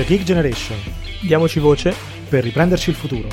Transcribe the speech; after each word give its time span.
The 0.00 0.06
Geek 0.06 0.22
Generation. 0.22 0.78
Diamoci 1.20 1.60
voce 1.60 1.94
per 2.26 2.42
riprenderci 2.42 2.88
il 2.88 2.96
futuro. 2.96 3.28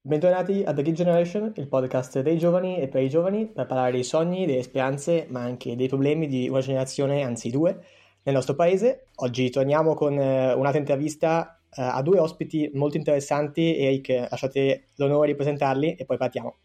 Bentornati 0.00 0.62
a 0.64 0.72
The 0.72 0.82
Geek 0.82 0.94
Generation, 0.94 1.52
il 1.56 1.66
podcast 1.66 2.20
dei 2.20 2.38
giovani 2.38 2.78
e 2.78 2.86
per 2.86 3.02
i 3.02 3.08
giovani, 3.08 3.46
per 3.46 3.66
parlare 3.66 3.90
dei 3.90 4.04
sogni, 4.04 4.46
delle 4.46 4.62
speranze, 4.62 5.26
ma 5.28 5.40
anche 5.40 5.74
dei 5.74 5.88
problemi 5.88 6.28
di 6.28 6.48
una 6.48 6.60
generazione, 6.60 7.24
anzi 7.24 7.50
due, 7.50 7.76
nel 8.22 8.34
nostro 8.36 8.54
paese. 8.54 9.08
Oggi 9.16 9.50
torniamo 9.50 9.94
con 9.94 10.16
eh, 10.16 10.52
un'altra 10.52 10.78
intervista 10.78 11.55
eh, 11.76 11.82
a 11.82 12.02
due 12.02 12.18
ospiti 12.18 12.70
molto 12.74 12.96
interessanti. 12.96 13.76
Eric, 13.76 14.26
lasciate 14.30 14.88
l'onore 14.96 15.28
di 15.28 15.34
presentarli 15.34 15.94
e 15.94 16.04
poi 16.04 16.16
partiamo. 16.16 16.56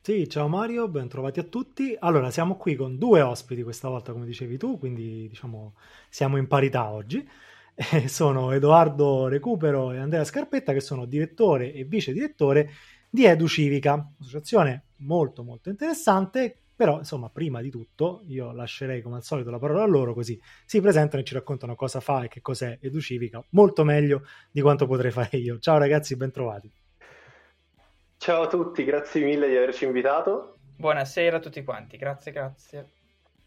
Sì, 0.00 0.28
ciao 0.28 0.46
Mario, 0.46 0.88
ben 0.88 1.08
trovati 1.08 1.40
a 1.40 1.42
tutti. 1.42 1.96
Allora, 1.98 2.30
siamo 2.30 2.56
qui 2.56 2.76
con 2.76 2.96
due 2.96 3.22
ospiti 3.22 3.64
questa 3.64 3.88
volta, 3.88 4.12
come 4.12 4.24
dicevi 4.24 4.56
tu, 4.56 4.78
quindi 4.78 5.26
diciamo 5.28 5.74
siamo 6.08 6.36
in 6.36 6.46
parità 6.46 6.90
oggi. 6.90 7.26
Eh, 7.78 8.08
sono 8.08 8.52
Edoardo 8.52 9.28
Recupero 9.28 9.92
e 9.92 9.98
Andrea 9.98 10.24
Scarpetta, 10.24 10.72
che 10.72 10.80
sono 10.80 11.04
direttore 11.04 11.74
e 11.74 11.84
vice 11.84 12.14
direttore 12.14 12.70
di 13.10 13.26
Edu 13.26 13.46
Civica, 13.46 13.92
un'associazione 13.92 14.84
molto 15.00 15.42
molto 15.42 15.68
interessante, 15.68 16.60
però 16.76 16.98
insomma 16.98 17.30
prima 17.30 17.62
di 17.62 17.70
tutto 17.70 18.22
io 18.26 18.52
lascerei 18.52 19.00
come 19.00 19.16
al 19.16 19.22
solito 19.22 19.50
la 19.50 19.58
parola 19.58 19.82
a 19.82 19.86
loro 19.86 20.12
così 20.12 20.38
si 20.66 20.80
presentano 20.80 21.22
e 21.22 21.24
ci 21.24 21.32
raccontano 21.32 21.74
cosa 21.74 22.00
fa 22.00 22.24
e 22.24 22.28
che 22.28 22.42
cos'è 22.42 22.78
Edu 22.80 23.00
Civica, 23.00 23.42
molto 23.50 23.82
meglio 23.82 24.22
di 24.50 24.60
quanto 24.60 24.86
potrei 24.86 25.10
fare 25.10 25.38
io. 25.38 25.58
Ciao 25.58 25.78
ragazzi, 25.78 26.16
ben 26.16 26.30
trovati. 26.30 26.70
Ciao 28.18 28.42
a 28.42 28.46
tutti, 28.48 28.84
grazie 28.84 29.24
mille 29.24 29.48
di 29.48 29.56
averci 29.56 29.84
invitato. 29.84 30.58
Buonasera 30.76 31.38
a 31.38 31.40
tutti 31.40 31.64
quanti, 31.64 31.96
grazie, 31.96 32.32
grazie. 32.32 32.90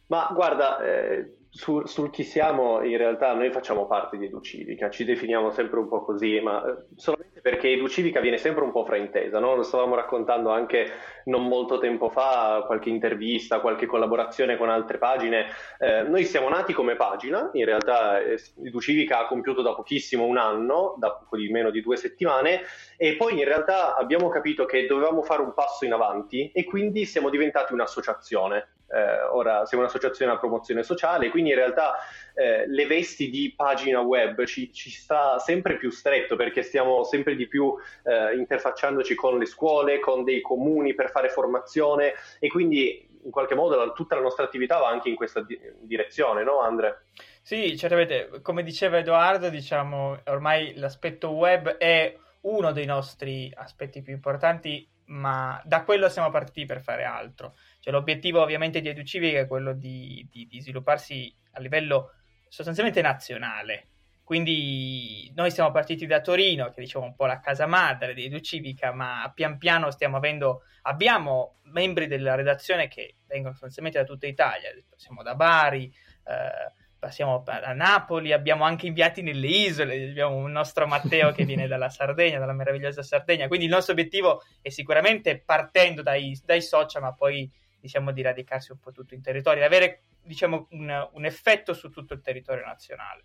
Ma 0.08 0.30
guarda, 0.34 0.84
eh, 0.84 1.38
su, 1.50 1.86
sul 1.86 2.10
chi 2.10 2.24
siamo, 2.24 2.84
in 2.84 2.98
realtà 2.98 3.34
noi 3.34 3.52
facciamo 3.52 3.86
parte 3.86 4.18
di 4.18 4.26
Educivica, 4.26 4.90
ci 4.90 5.06
definiamo 5.06 5.52
sempre 5.52 5.80
un 5.80 5.88
po' 5.88 6.04
così, 6.04 6.40
ma 6.40 6.64
eh, 6.66 6.86
solamente 6.96 7.29
perché 7.42 7.70
Educivica 7.70 8.20
viene 8.20 8.38
sempre 8.38 8.64
un 8.64 8.72
po' 8.72 8.86
fraintesa, 8.86 9.40
no? 9.40 9.56
Lo 9.56 9.64
stavamo 9.64 9.96
raccontando 9.96 10.50
anche 10.50 10.92
non 11.26 11.48
molto 11.48 11.78
tempo 11.80 12.10
fa, 12.10 12.64
qualche 12.66 12.90
intervista, 12.90 13.60
qualche 13.60 13.86
collaborazione 13.86 14.58
con 14.58 14.70
altre 14.70 14.98
pagine. 14.98 15.48
Eh, 15.78 16.04
noi 16.04 16.26
siamo 16.26 16.50
nati 16.50 16.74
come 16.74 16.96
pagina, 16.96 17.50
in 17.54 17.66
realtà 17.66 18.20
eh, 18.20 18.40
Educivica 18.64 19.20
ha 19.20 19.28
compiuto 19.28 19.62
da 19.62 19.74
pochissimo 19.74 20.26
un 20.26 20.38
anno, 20.38 20.96
da 20.98 21.12
poco 21.12 21.38
di 21.38 21.50
meno 21.50 21.70
di 21.70 21.82
due 21.82 21.98
settimane, 21.98 22.62
e 22.98 23.16
poi 23.16 23.38
in 23.38 23.46
realtà 23.46 23.96
abbiamo 23.96 24.30
capito 24.30 24.66
che 24.66 24.88
dovevamo 24.88 25.22
fare 25.22 25.42
un 25.42 25.54
passo 25.54 25.86
in 25.86 25.94
avanti 25.94 26.52
e 26.52 26.64
quindi 26.64 27.06
siamo 27.06 27.30
diventati 27.30 27.74
un'associazione. 27.74 28.68
Eh, 28.92 29.22
ora 29.32 29.66
siamo 29.66 29.84
un'associazione 29.84 30.32
a 30.32 30.38
promozione 30.38 30.82
sociale, 30.84 31.30
quindi 31.30 31.52
in 31.52 31.56
realtà 31.56 31.98
eh, 32.34 32.68
le 32.68 32.86
vesti 32.88 33.30
di 33.30 33.54
pagina 33.56 34.00
web 34.02 34.44
ci, 34.46 34.74
ci, 34.74 34.90
sta 34.90 35.38
sempre 35.38 35.78
più 35.78 35.92
stretto 35.92 36.36
perché 36.36 36.64
stiamo 36.64 37.04
sempre 37.04 37.36
di 37.36 37.48
più 37.48 37.76
eh, 38.04 38.36
interfacciandoci 38.36 39.14
con 39.14 39.38
le 39.38 39.46
scuole, 39.46 40.00
con 40.00 40.24
dei 40.24 40.42
comuni 40.42 40.96
per 40.96 41.12
fare 41.12 41.30
formazione 41.30 42.14
e 42.40 42.48
quindi 42.50 43.08
in 43.24 43.32
qualche 43.32 43.56
modo 43.56 43.76
la, 43.76 43.92
tutta 43.92 44.16
la 44.16 44.22
nostra 44.22 44.46
attività 44.46 44.78
va 44.80 44.88
anche 44.88 45.10
in 45.10 45.16
questa 45.16 45.42
di- 45.42 45.60
direzione, 45.82 46.44
no 46.44 46.60
Andre? 46.60 47.04
Sì, 47.42 47.78
certamente, 47.78 48.42
come 48.42 48.64
diceva 48.64 48.98
Edoardo, 48.98 49.50
diciamo 49.50 50.20
ormai 50.26 50.76
l'aspetto 50.76 51.32
web 51.32 51.78
è 51.78 52.16
uno 52.42 52.72
dei 52.72 52.86
nostri 52.86 53.52
aspetti 53.56 54.02
più 54.02 54.14
importanti, 54.14 54.88
ma 55.10 55.62
da 55.66 55.84
quello 55.84 56.10
siamo 56.10 56.30
partiti 56.30 56.66
per 56.66 56.82
fare 56.82 57.04
altro. 57.04 57.56
Cioè, 57.80 57.94
l'obiettivo 57.94 58.42
ovviamente 58.42 58.82
di 58.82 58.90
EduCivica 58.90 59.40
è 59.40 59.48
quello 59.48 59.74
di, 59.74 60.28
di, 60.30 60.48
di 60.48 60.62
svilupparsi 60.62 61.34
a 61.52 61.60
livello 61.60 62.14
sostanzialmente 62.48 63.02
nazionale. 63.02 63.88
Quindi 64.24 65.32
noi 65.36 65.50
siamo 65.50 65.72
partiti 65.72 66.06
da 66.06 66.22
Torino, 66.22 66.70
che 66.70 66.82
diciamo 66.82 67.06
un 67.06 67.16
po' 67.16 67.26
la 67.26 67.40
casa 67.40 67.66
madre 67.66 68.14
di 68.14 68.26
EduCivica, 68.26 68.92
ma 68.94 69.32
pian 69.34 69.58
piano 69.58 69.90
stiamo 69.90 70.18
avendo, 70.18 70.66
abbiamo 70.84 71.62
membri 71.64 72.06
della 72.06 72.36
redazione 72.36 72.88
che 72.88 73.16
vengono 73.26 73.54
sostanzialmente 73.54 73.98
da 74.00 74.06
tutta 74.06 74.28
Italia, 74.28 74.70
siamo 74.96 75.24
da 75.24 75.34
Bari, 75.34 75.92
eh, 76.26 76.74
passiamo 77.00 77.44
a 77.46 77.74
Napoli, 77.74 78.34
abbiamo 78.34 78.66
anche 78.66 78.86
inviati 78.86 79.22
nelle 79.22 79.48
isole, 79.48 80.10
abbiamo 80.10 80.36
un 80.36 80.52
nostro 80.52 80.86
Matteo 80.86 81.32
che 81.32 81.46
viene 81.46 81.66
dalla 81.66 81.88
Sardegna, 81.90 82.38
dalla 82.38 82.54
meravigliosa 82.54 83.02
Sardegna, 83.02 83.48
quindi 83.48 83.66
il 83.66 83.72
nostro 83.72 83.94
obiettivo 83.94 84.44
è 84.62 84.70
sicuramente 84.70 85.40
partendo 85.40 86.02
dai, 86.02 86.40
dai 86.46 86.62
social, 86.62 87.02
ma 87.02 87.14
poi 87.14 87.50
diciamo 87.80 88.12
di 88.12 88.22
radicarsi 88.22 88.74
un 88.74 88.80
po' 88.80 88.92
tutto 88.92 89.14
in 89.14 89.22
territorio, 89.22 89.66
avere 89.66 90.04
diciamo 90.22 90.68
un, 90.72 91.10
un 91.14 91.26
effetto 91.26 91.74
su 91.74 91.90
tutto 91.90 92.14
il 92.14 92.22
territorio 92.22 92.66
nazionale. 92.66 93.24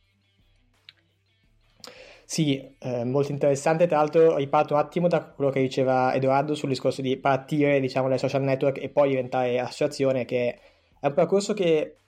Sì, 2.27 2.75
eh, 2.79 3.05
molto 3.05 3.33
interessante. 3.33 3.87
Tra 3.87 3.99
l'altro, 3.99 4.37
riparto 4.37 4.73
un 4.73 4.81
attimo 4.81 5.09
da 5.09 5.23
quello 5.23 5.51
che 5.51 5.61
diceva 5.61 6.15
Edoardo 6.15 6.55
sul 6.55 6.71
discorso 6.71 7.03
di 7.03 7.19
partire, 7.19 7.81
diciamo, 7.81 8.09
dai 8.09 8.19
social 8.19 8.43
network 8.43 8.83
e 8.83 8.89
poi 8.89 9.11
diventare 9.11 9.59
associazione, 9.59 10.25
che 10.25 10.59
è 10.99 11.07
un 11.07 11.13
percorso 11.13 11.53
che 11.53 11.99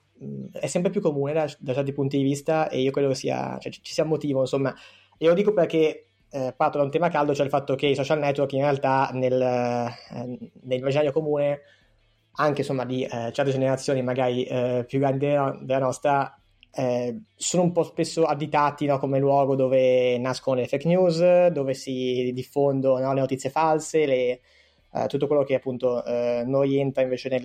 è 0.51 0.67
sempre 0.67 0.91
più 0.91 1.01
comune 1.01 1.33
da, 1.33 1.51
da, 1.59 1.73
certi 1.73 1.93
punti 1.93 2.17
di 2.17 2.23
vista 2.23 2.69
e 2.69 2.81
io 2.81 2.91
credo 2.91 3.09
che 3.09 3.15
sia, 3.15 3.57
cioè, 3.59 3.71
ci 3.71 3.93
sia 3.93 4.03
motivo, 4.03 4.41
insomma. 4.41 4.73
E 5.17 5.27
lo 5.27 5.33
dico 5.33 5.53
perché 5.53 6.05
eh, 6.29 6.53
parto 6.55 6.77
da 6.77 6.83
un 6.83 6.91
tema 6.91 7.09
caldo, 7.09 7.33
cioè 7.33 7.45
il 7.45 7.51
fatto 7.51 7.75
che 7.75 7.87
i 7.87 7.95
social 7.95 8.19
network 8.19 8.51
in 8.53 8.61
realtà 8.61 9.09
nel, 9.13 9.41
eh, 9.41 10.51
nell'immaginario 10.63 11.11
comune 11.11 11.61
anche 12.39 12.61
insomma 12.61 12.85
di 12.85 13.03
eh, 13.03 13.31
certe 13.31 13.51
generazioni 13.51 14.03
magari 14.03 14.43
eh, 14.43 14.85
più 14.87 14.99
grandi 14.99 15.25
della, 15.25 15.57
della 15.59 15.79
nostra 15.79 16.39
eh, 16.71 17.21
sono 17.35 17.63
un 17.63 17.71
po' 17.71 17.83
spesso 17.83 18.25
additati 18.25 18.85
no, 18.85 18.99
come 18.99 19.17
luogo 19.17 19.55
dove 19.55 20.17
nascono 20.19 20.59
le 20.59 20.67
fake 20.67 20.87
news, 20.87 21.47
dove 21.47 21.73
si 21.73 22.31
diffondono 22.33 23.03
no, 23.03 23.13
le 23.13 23.21
notizie 23.21 23.49
false, 23.49 24.05
le, 24.05 24.41
eh, 24.93 25.07
tutto 25.07 25.25
quello 25.25 25.43
che 25.43 25.55
appunto 25.55 26.03
eh, 26.05 26.43
non 26.45 26.61
rientra 26.61 27.01
invece 27.01 27.29
nel, 27.29 27.43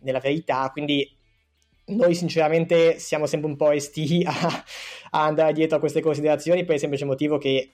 nella 0.00 0.18
verità. 0.18 0.68
Quindi 0.72 1.08
noi 1.90 2.14
sinceramente 2.14 2.98
siamo 2.98 3.26
sempre 3.26 3.48
un 3.48 3.56
po' 3.56 3.68
resti 3.68 4.24
a, 4.26 4.32
a, 5.10 5.24
andare 5.24 5.52
dietro 5.52 5.76
a 5.76 5.80
queste 5.80 6.00
considerazioni 6.00 6.64
per 6.64 6.74
il 6.74 6.80
semplice 6.80 7.04
motivo 7.04 7.38
che 7.38 7.72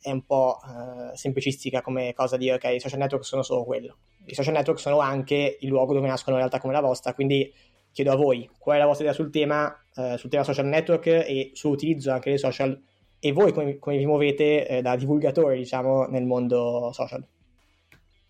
è 0.00 0.10
un 0.10 0.24
po' 0.24 0.58
uh, 0.62 1.16
semplicistica 1.16 1.80
come 1.80 2.12
cosa 2.12 2.36
dire 2.36 2.58
che 2.58 2.72
i 2.72 2.80
social 2.80 2.98
network 2.98 3.24
sono 3.24 3.42
solo 3.42 3.64
quello. 3.64 3.96
I 4.26 4.34
social 4.34 4.52
network 4.52 4.78
sono 4.78 4.98
anche 4.98 5.56
il 5.60 5.68
luogo 5.68 5.94
dove 5.94 6.06
nascono 6.06 6.36
realtà 6.36 6.60
come 6.60 6.74
la 6.74 6.80
vostra, 6.80 7.14
quindi 7.14 7.52
chiedo 7.90 8.12
a 8.12 8.16
voi 8.16 8.50
qual 8.58 8.76
è 8.76 8.80
la 8.80 8.86
vostra 8.86 9.04
idea 9.06 9.16
sul 9.16 9.30
tema, 9.30 9.74
uh, 9.94 10.16
sul 10.16 10.28
tema 10.28 10.44
social 10.44 10.66
network 10.66 11.06
e 11.06 11.52
sull'utilizzo 11.54 12.10
anche 12.10 12.28
dei 12.28 12.38
social 12.38 12.78
e 13.18 13.32
voi 13.32 13.52
come, 13.52 13.78
come 13.78 13.96
vi 13.96 14.04
muovete 14.04 14.68
eh, 14.68 14.82
da 14.82 14.96
divulgatori, 14.96 15.56
diciamo, 15.56 16.04
nel 16.08 16.24
mondo 16.24 16.90
social. 16.92 17.24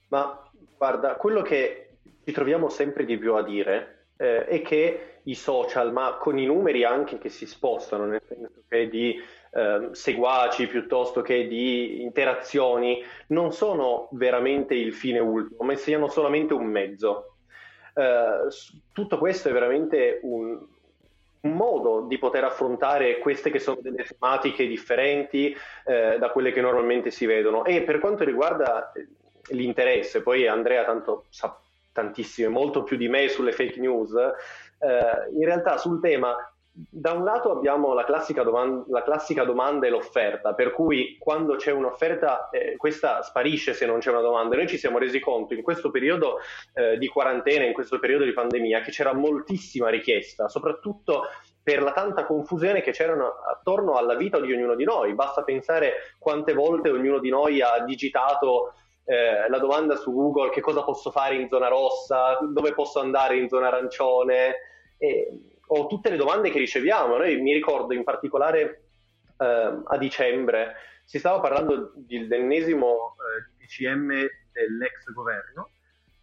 Ma 0.09 0.49
guarda, 0.77 1.17
quello 1.17 1.43
che 1.43 1.97
ci 2.25 2.31
troviamo 2.31 2.69
sempre 2.69 3.05
di 3.05 3.19
più 3.19 3.35
a 3.35 3.43
dire 3.43 4.07
eh, 4.17 4.47
è 4.47 4.63
che 4.63 5.14
i 5.25 5.35
social, 5.35 5.93
ma 5.93 6.17
con 6.19 6.39
i 6.39 6.47
numeri 6.47 6.85
anche 6.85 7.19
che 7.19 7.29
si 7.29 7.47
spostano, 7.47 8.07
nel 8.07 8.23
senso 8.27 8.63
che 8.69 8.89
di 8.89 9.21
eh, 9.57 9.89
seguaci 9.93 10.67
piuttosto 10.67 11.23
che 11.23 11.47
di 11.47 12.03
interazioni, 12.03 13.03
non 13.29 13.53
sono 13.53 14.09
veramente 14.13 14.75
il 14.75 14.93
fine 14.93 15.21
ultimo, 15.21 15.65
ma 15.65 15.75
siano 15.77 16.09
solamente 16.09 16.55
un 16.55 16.67
mezzo. 16.67 17.37
Eh, 17.95 18.49
tutto 18.93 19.19
questo 19.19 19.49
è 19.49 19.53
veramente 19.53 20.19
un, 20.23 20.59
un, 21.41 21.53
modo 21.53 22.07
di 22.09 22.19
poter 22.19 22.43
affrontare 22.43 23.19
queste 23.19 23.51
che 23.51 23.61
sono 23.61 23.79
delle 23.81 24.05
tematiche 24.05 24.67
differenti 24.67 25.57
eh, 25.87 26.17
da 26.19 26.31
quelle 26.31 26.51
che 26.51 26.61
normalmente 26.61 27.11
si 27.13 27.25
vedono. 27.25 27.65
E 27.65 27.83
per 27.83 28.01
quanto 28.01 28.25
riguarda 28.25 28.93
l'interesse, 29.51 30.23
poi 30.23 30.49
Andrea 30.49 30.85
tanto 30.85 31.27
sa 31.29 31.57
tantissimo, 31.95 32.51
molto 32.51 32.83
più 32.83 32.97
di 32.97 33.09
me 33.09 33.29
sulle 33.29 33.53
fake 33.53 33.79
news, 33.79 34.13
eh, 34.79 35.35
in 35.35 35.45
realtà 35.45 35.77
sul 35.77 36.01
tema 36.01 36.37
da 36.77 37.13
un 37.13 37.23
lato 37.23 37.53
abbiamo 37.53 37.95
la 37.95 38.05
classica, 38.05 38.43
domanda, 38.43 38.85
la 38.89 39.05
classica 39.05 39.45
domanda 39.45 39.87
e 39.87 39.91
l'offerta, 39.91 40.55
per 40.55 40.73
cui 40.73 41.17
quando 41.21 41.55
c'è 41.55 41.71
un'offerta 41.71 42.49
eh, 42.51 42.77
questa 42.77 43.23
sparisce 43.23 43.75
se 43.75 43.87
non 43.87 44.01
c'è 44.01 44.11
una 44.11 44.21
domanda. 44.21 44.57
Noi 44.57 44.67
ci 44.67 44.77
siamo 44.77 44.99
resi 44.99 45.21
conto 45.21 45.55
in 45.55 45.63
questo 45.63 45.93
periodo 45.93 46.39
eh, 46.73 46.99
di 46.99 47.07
quarantena, 47.07 47.65
in 47.65 47.73
questo 47.73 48.01
periodo 48.01 48.25
di 48.25 48.33
pandemia, 48.33 48.81
che 48.81 48.91
c'era 48.91 49.15
moltissima 49.15 49.89
richiesta, 49.89 50.49
soprattutto 50.49 51.29
per 51.63 51.81
la 51.81 51.93
tanta 51.93 52.27
confusione 52.27 52.83
che 52.83 52.91
c'era 52.91 53.15
attorno 53.49 53.95
alla 53.95 54.17
vita 54.17 54.41
di 54.41 54.53
ognuno 54.53 54.75
di 54.75 54.85
noi. 54.85 55.15
Basta 55.15 55.45
pensare 55.45 56.15
quante 56.19 56.55
volte 56.55 56.91
ognuno 56.91 57.21
di 57.21 57.31
noi 57.31 57.63
ha 57.63 57.85
digitato 57.85 58.75
eh, 59.05 59.49
la 59.49 59.59
domanda 59.59 59.97
su 59.97 60.13
Google 60.13 60.51
che 60.51 60.61
cosa 60.61 60.83
posso 60.83 61.11
fare 61.11 61.37
in 61.37 61.49
zona 61.49 61.69
rossa, 61.69 62.39
dove 62.41 62.73
posso 62.73 63.01
andare 63.01 63.37
in 63.37 63.49
zona 63.49 63.69
arancione. 63.69 64.55
E, 64.97 65.51
o 65.67 65.87
tutte 65.87 66.11
le 66.11 66.17
domande 66.17 66.51
che 66.51 66.59
riceviamo. 66.59 67.17
Noi, 67.17 67.41
mi 67.41 67.53
ricordo 67.53 67.95
in 67.95 68.05
particolare 68.05 68.85
eh, 69.39 69.83
a 69.85 69.97
dicembre 69.99 70.75
si 71.05 71.19
stava 71.19 71.41
parlando 71.41 71.93
dell'ennesimo 71.97 73.15
eh, 73.17 73.65
DCM 73.65 74.09
dell'ex 74.53 75.13
governo 75.13 75.71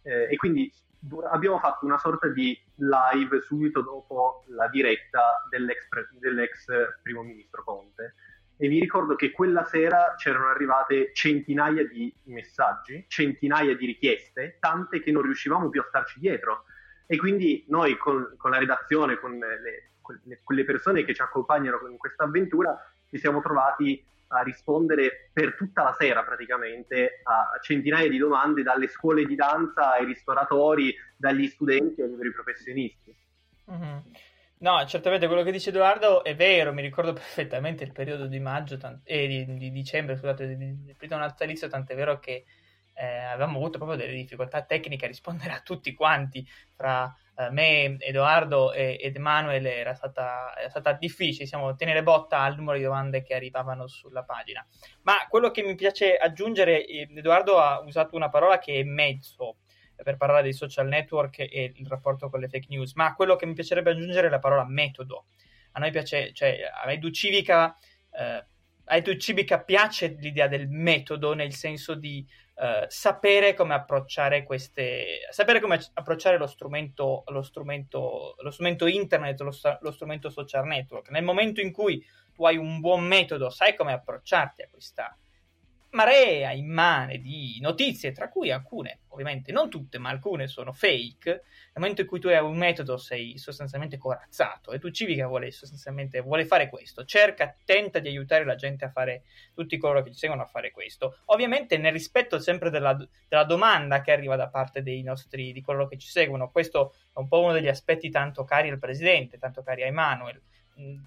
eh, 0.02 0.28
e 0.30 0.36
quindi 0.36 0.72
abbiamo 1.30 1.58
fatto 1.58 1.84
una 1.84 1.98
sorta 1.98 2.28
di 2.28 2.56
live 2.76 3.40
subito 3.42 3.82
dopo 3.82 4.44
la 4.48 4.68
diretta 4.68 5.46
dell'ex, 5.50 5.88
dell'ex 6.18 6.66
primo 7.02 7.22
ministro 7.22 7.62
Conte 7.64 8.14
e 8.62 8.68
vi 8.68 8.78
ricordo 8.78 9.16
che 9.16 9.32
quella 9.32 9.64
sera 9.64 10.14
c'erano 10.16 10.46
arrivate 10.46 11.10
centinaia 11.14 11.84
di 11.84 12.14
messaggi, 12.26 13.06
centinaia 13.08 13.74
di 13.74 13.86
richieste, 13.86 14.58
tante 14.60 15.00
che 15.00 15.10
non 15.10 15.22
riuscivamo 15.22 15.68
più 15.68 15.80
a 15.80 15.84
starci 15.88 16.20
dietro. 16.20 16.62
E 17.08 17.16
quindi 17.16 17.64
noi 17.70 17.96
con, 17.96 18.36
con 18.36 18.52
la 18.52 18.58
redazione, 18.58 19.18
con 19.18 19.36
le, 19.36 20.38
quelle 20.44 20.62
persone 20.62 21.02
che 21.02 21.12
ci 21.12 21.22
accompagnano 21.22 21.88
in 21.88 21.96
questa 21.96 22.22
avventura, 22.22 22.80
ci 23.10 23.18
siamo 23.18 23.40
trovati 23.40 24.00
a 24.28 24.42
rispondere 24.42 25.30
per 25.32 25.56
tutta 25.56 25.82
la 25.82 25.96
sera 25.98 26.22
praticamente 26.22 27.20
a 27.24 27.58
centinaia 27.60 28.08
di 28.08 28.18
domande 28.18 28.62
dalle 28.62 28.86
scuole 28.86 29.24
di 29.24 29.34
danza 29.34 29.94
ai 29.94 30.04
ristoratori, 30.04 30.94
dagli 31.16 31.48
studenti 31.48 32.00
ai 32.00 32.10
liberi 32.10 32.30
professionisti. 32.30 33.12
Mm-hmm. 33.68 33.96
No, 34.62 34.84
certamente 34.86 35.26
quello 35.26 35.42
che 35.42 35.50
dice 35.50 35.70
Edoardo 35.70 36.22
è 36.22 36.36
vero, 36.36 36.72
mi 36.72 36.82
ricordo 36.82 37.12
perfettamente 37.12 37.82
il 37.82 37.90
periodo 37.90 38.26
di 38.26 38.38
maggio 38.38 38.76
tant- 38.76 39.00
eh, 39.02 39.26
di, 39.26 39.54
di, 39.56 39.72
dicembre, 39.72 40.16
scusate, 40.16 40.56
del 40.56 40.94
periodo 40.96 41.20
natalizio, 41.20 41.66
tant'è 41.66 41.96
vero 41.96 42.20
che 42.20 42.44
eh, 42.94 43.06
avevamo 43.24 43.56
avuto 43.58 43.78
proprio 43.78 43.98
delle 43.98 44.12
difficoltà 44.14 44.62
tecniche 44.62 45.06
a 45.06 45.08
rispondere 45.08 45.52
a 45.52 45.62
tutti 45.64 45.92
quanti, 45.94 46.46
fra 46.76 47.12
eh, 47.38 47.50
me, 47.50 47.96
Edoardo 47.98 48.72
e, 48.72 48.98
ed 49.00 49.16
Emanuele 49.16 49.74
era 49.74 49.94
stata, 49.94 50.54
era 50.56 50.68
stata 50.68 50.92
difficile, 50.92 51.42
diciamo, 51.42 51.74
tenere 51.74 52.04
botta 52.04 52.38
al 52.38 52.54
numero 52.54 52.76
di 52.78 52.84
domande 52.84 53.22
che 53.24 53.34
arrivavano 53.34 53.88
sulla 53.88 54.22
pagina. 54.22 54.64
Ma 55.02 55.26
quello 55.28 55.50
che 55.50 55.64
mi 55.64 55.74
piace 55.74 56.16
aggiungere, 56.16 56.86
eh, 56.86 57.08
Edoardo 57.12 57.58
ha 57.58 57.80
usato 57.80 58.14
una 58.14 58.28
parola 58.28 58.60
che 58.60 58.78
è 58.78 58.84
mezzo, 58.84 59.56
per 60.02 60.16
parlare 60.16 60.42
dei 60.42 60.52
social 60.52 60.88
network 60.88 61.40
e 61.40 61.72
il 61.76 61.86
rapporto 61.86 62.28
con 62.28 62.40
le 62.40 62.48
fake 62.48 62.66
news, 62.68 62.94
ma 62.94 63.14
quello 63.14 63.36
che 63.36 63.46
mi 63.46 63.54
piacerebbe 63.54 63.90
aggiungere 63.90 64.26
è 64.26 64.30
la 64.30 64.38
parola 64.38 64.64
metodo. 64.66 65.26
A 65.72 65.80
noi 65.80 65.90
piace, 65.90 66.32
cioè 66.32 66.58
a 66.72 66.90
Edu 66.90 67.10
Civica, 67.10 67.76
eh, 68.10 68.44
a 68.84 68.96
Edu 68.96 69.16
Civica 69.16 69.60
piace 69.60 70.16
l'idea 70.18 70.48
del 70.48 70.68
metodo 70.68 71.34
nel 71.34 71.54
senso 71.54 71.94
di 71.94 72.26
eh, 72.54 72.84
sapere 72.88 73.54
come 73.54 73.74
approcciare 73.74 74.44
queste, 74.44 75.26
sapere 75.30 75.60
come 75.60 75.80
approcciare 75.94 76.36
lo 76.36 76.46
strumento, 76.46 77.24
lo 77.28 77.42
strumento, 77.42 78.36
lo 78.38 78.50
strumento 78.50 78.86
internet, 78.86 79.40
lo, 79.40 79.52
lo 79.80 79.90
strumento 79.90 80.30
social 80.30 80.66
network. 80.66 81.10
Nel 81.10 81.24
momento 81.24 81.60
in 81.60 81.72
cui 81.72 82.04
tu 82.32 82.44
hai 82.44 82.56
un 82.56 82.80
buon 82.80 83.04
metodo, 83.04 83.50
sai 83.50 83.74
come 83.74 83.92
approcciarti 83.92 84.62
a 84.62 84.68
questa 84.70 85.16
marea 85.92 86.52
immane 86.52 87.18
di 87.18 87.58
notizie, 87.60 88.12
tra 88.12 88.28
cui 88.28 88.50
alcune, 88.50 89.00
ovviamente 89.08 89.52
non 89.52 89.68
tutte, 89.68 89.98
ma 89.98 90.08
alcune 90.08 90.46
sono 90.46 90.72
fake, 90.72 91.30
nel 91.30 91.42
momento 91.74 92.00
in 92.02 92.06
cui 92.06 92.18
tu 92.18 92.28
hai 92.28 92.38
un 92.38 92.56
metodo 92.56 92.96
sei 92.96 93.36
sostanzialmente 93.38 93.98
corazzato 93.98 94.72
e 94.72 94.78
tu 94.78 94.90
Civica 94.90 95.26
vuole 95.26 95.50
sostanzialmente 95.50 96.20
vuole 96.20 96.46
fare 96.46 96.68
questo, 96.68 97.04
cerca, 97.04 97.54
tenta 97.64 97.98
di 97.98 98.08
aiutare 98.08 98.44
la 98.44 98.54
gente 98.54 98.86
a 98.86 98.90
fare, 98.90 99.24
tutti 99.54 99.76
coloro 99.76 100.02
che 100.02 100.12
ci 100.12 100.18
seguono 100.18 100.42
a 100.42 100.46
fare 100.46 100.70
questo, 100.70 101.18
ovviamente 101.26 101.76
nel 101.76 101.92
rispetto 101.92 102.38
sempre 102.38 102.70
della, 102.70 102.96
della 103.28 103.44
domanda 103.44 104.00
che 104.00 104.12
arriva 104.12 104.36
da 104.36 104.48
parte 104.48 104.82
dei 104.82 105.02
nostri, 105.02 105.52
di 105.52 105.60
coloro 105.60 105.88
che 105.88 105.98
ci 105.98 106.08
seguono, 106.08 106.50
questo 106.50 106.94
è 107.12 107.18
un 107.18 107.28
po' 107.28 107.40
uno 107.40 107.52
degli 107.52 107.68
aspetti 107.68 108.08
tanto 108.08 108.44
cari 108.44 108.70
al 108.70 108.78
Presidente, 108.78 109.38
tanto 109.38 109.62
cari 109.62 109.82
a 109.82 109.86
Emanuel, 109.86 110.40
mm, 110.80 110.98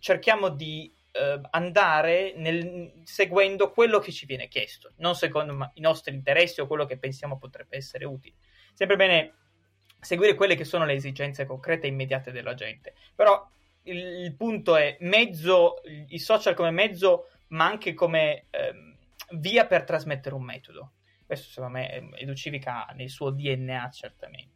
cerchiamo 0.00 0.48
di 0.48 0.92
eh, 1.14 1.40
andare 1.50 2.34
nel, 2.36 2.92
seguendo 3.04 3.70
quello 3.70 4.00
che 4.00 4.10
ci 4.10 4.26
viene 4.26 4.48
chiesto, 4.48 4.92
non 4.96 5.14
secondo 5.14 5.70
i 5.74 5.80
nostri 5.80 6.12
interessi 6.12 6.60
o 6.60 6.66
quello 6.66 6.86
che 6.86 6.98
pensiamo 6.98 7.38
potrebbe 7.38 7.76
essere 7.76 8.04
utile. 8.04 8.34
Sempre 8.72 8.96
bene 8.96 9.34
seguire 10.00 10.34
quelle 10.34 10.56
che 10.56 10.64
sono 10.64 10.84
le 10.84 10.94
esigenze 10.94 11.46
concrete 11.46 11.86
e 11.86 11.90
immediate 11.90 12.32
della 12.32 12.54
gente. 12.54 12.94
Però 13.14 13.48
il, 13.84 13.96
il 13.96 14.34
punto 14.34 14.76
è 14.76 14.96
mezzo, 15.00 15.82
i 16.08 16.18
social 16.18 16.54
come 16.54 16.72
mezzo, 16.72 17.28
ma 17.48 17.66
anche 17.66 17.94
come 17.94 18.46
ehm, 18.50 18.96
via 19.38 19.66
per 19.66 19.84
trasmettere 19.84 20.34
un 20.34 20.42
metodo. 20.42 20.94
Questo 21.24 21.48
secondo 21.48 21.78
me 21.78 22.10
Educivica 22.16 22.86
ha 22.86 22.92
nel 22.92 23.08
suo 23.08 23.30
DNA 23.30 23.88
certamente. 23.90 24.53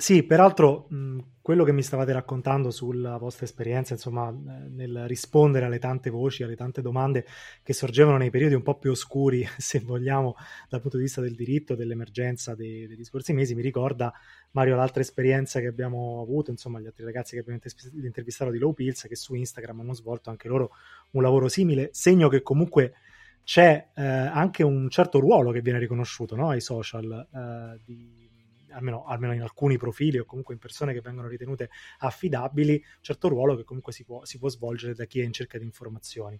Sì, 0.00 0.22
peraltro 0.22 0.86
mh, 0.88 1.18
quello 1.42 1.62
che 1.62 1.72
mi 1.72 1.82
stavate 1.82 2.12
raccontando 2.14 2.70
sulla 2.70 3.18
vostra 3.18 3.44
esperienza, 3.44 3.92
insomma, 3.92 4.30
nel 4.30 5.04
rispondere 5.06 5.66
alle 5.66 5.78
tante 5.78 6.08
voci, 6.08 6.42
alle 6.42 6.56
tante 6.56 6.80
domande 6.80 7.26
che 7.62 7.74
sorgevano 7.74 8.16
nei 8.16 8.30
periodi 8.30 8.54
un 8.54 8.62
po' 8.62 8.78
più 8.78 8.92
oscuri, 8.92 9.46
se 9.58 9.80
vogliamo, 9.80 10.36
dal 10.70 10.80
punto 10.80 10.96
di 10.96 11.02
vista 11.02 11.20
del 11.20 11.34
diritto, 11.34 11.74
dell'emergenza 11.74 12.54
dei, 12.54 12.86
degli 12.86 13.04
scorsi 13.04 13.34
mesi, 13.34 13.54
mi 13.54 13.60
ricorda, 13.60 14.10
Mario, 14.52 14.74
l'altra 14.74 15.02
esperienza 15.02 15.60
che 15.60 15.66
abbiamo 15.66 16.22
avuto, 16.22 16.50
insomma, 16.50 16.80
gli 16.80 16.86
altri 16.86 17.04
ragazzi 17.04 17.34
che 17.34 17.40
abbiamo 17.40 17.60
intervistato 18.02 18.50
di 18.50 18.58
Low 18.58 18.72
Pills, 18.72 19.02
che 19.06 19.16
su 19.16 19.34
Instagram 19.34 19.80
hanno 19.80 19.92
svolto 19.92 20.30
anche 20.30 20.48
loro 20.48 20.70
un 21.10 21.20
lavoro 21.22 21.46
simile, 21.48 21.90
segno 21.92 22.30
che 22.30 22.40
comunque 22.40 22.94
c'è 23.44 23.88
eh, 23.94 24.02
anche 24.02 24.62
un 24.62 24.88
certo 24.88 25.18
ruolo 25.18 25.50
che 25.50 25.60
viene 25.60 25.78
riconosciuto 25.78 26.36
no, 26.36 26.48
ai 26.48 26.62
social 26.62 27.28
eh, 27.30 27.80
di 27.84 28.29
almeno, 28.72 29.04
almeno, 29.04 29.34
in 29.34 29.42
alcuni 29.42 29.76
profili 29.76 30.18
o 30.18 30.24
comunque 30.24 30.54
in 30.54 30.60
persone 30.60 30.92
che 30.92 31.00
vengono 31.00 31.28
ritenute 31.28 31.70
affidabili, 31.98 32.74
un 32.74 33.02
certo 33.02 33.28
ruolo 33.28 33.56
che 33.56 33.64
comunque 33.64 33.92
si 33.92 34.04
può, 34.04 34.24
si 34.24 34.38
può 34.38 34.48
svolgere 34.48 34.94
da 34.94 35.04
chi 35.04 35.20
è 35.20 35.24
in 35.24 35.32
cerca 35.32 35.58
di 35.58 35.64
informazioni. 35.64 36.38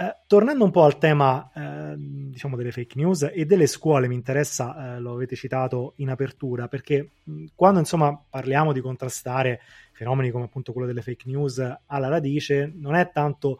Eh, 0.00 0.16
tornando 0.28 0.62
un 0.62 0.70
po' 0.70 0.84
al 0.84 0.96
tema 0.96 1.50
eh, 1.52 1.94
diciamo 1.98 2.54
delle 2.54 2.70
fake 2.70 2.96
news 2.96 3.28
e 3.32 3.44
delle 3.46 3.66
scuole, 3.66 4.06
mi 4.06 4.14
interessa, 4.14 4.94
eh, 4.94 5.00
lo 5.00 5.14
avete 5.14 5.34
citato 5.34 5.94
in 5.96 6.08
apertura, 6.08 6.68
perché 6.68 7.10
quando 7.56 7.80
insomma 7.80 8.16
parliamo 8.30 8.72
di 8.72 8.80
contrastare 8.80 9.60
fenomeni 9.92 10.30
come 10.30 10.44
appunto 10.44 10.72
quello 10.72 10.86
delle 10.86 11.02
fake 11.02 11.24
news 11.26 11.58
alla 11.86 12.06
radice, 12.06 12.72
non 12.76 12.94
è 12.94 13.10
tanto 13.10 13.58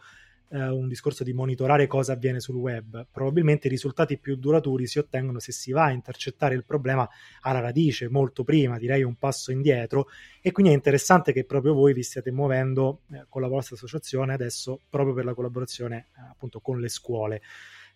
eh, 0.51 0.69
un 0.69 0.89
discorso 0.89 1.25
di 1.25 1.33
monitorare 1.33 1.87
cosa 1.87 2.13
avviene 2.13 2.41
sul 2.41 2.57
web. 2.57 3.07
Probabilmente 3.11 3.67
i 3.67 3.71
risultati 3.71 4.19
più 4.19 4.37
duraturi 4.37 4.87
si 4.87 4.99
ottengono 4.99 5.39
se 5.39 5.53
si 5.53 5.73
va 5.73 5.85
a 5.85 5.91
intercettare 5.91 6.55
il 6.55 6.65
problema 6.65 7.09
alla 7.43 7.61
radice, 7.61 8.09
molto 8.09 8.45
prima, 8.45 8.79
direi 8.79 9.03
un 9.03 9.17
passo 9.17 9.53
indietro, 9.53 10.07
e 10.41 10.53
quindi 10.53 10.73
è 10.73 10.75
interessante 10.75 11.33
che 11.33 11.45
proprio 11.45 11.75
voi 11.75 11.93
vi 11.93 12.03
stiate 12.03 12.31
muovendo 12.31 13.03
eh, 13.13 13.27
con 13.29 13.43
la 13.43 13.49
vostra 13.49 13.75
associazione 13.77 14.33
adesso 14.33 14.81
proprio 14.89 15.15
per 15.15 15.25
la 15.25 15.35
collaborazione 15.35 16.09
eh, 16.17 16.21
appunto 16.31 16.61
con 16.61 16.81
le 16.81 16.89
scuole. 16.89 17.43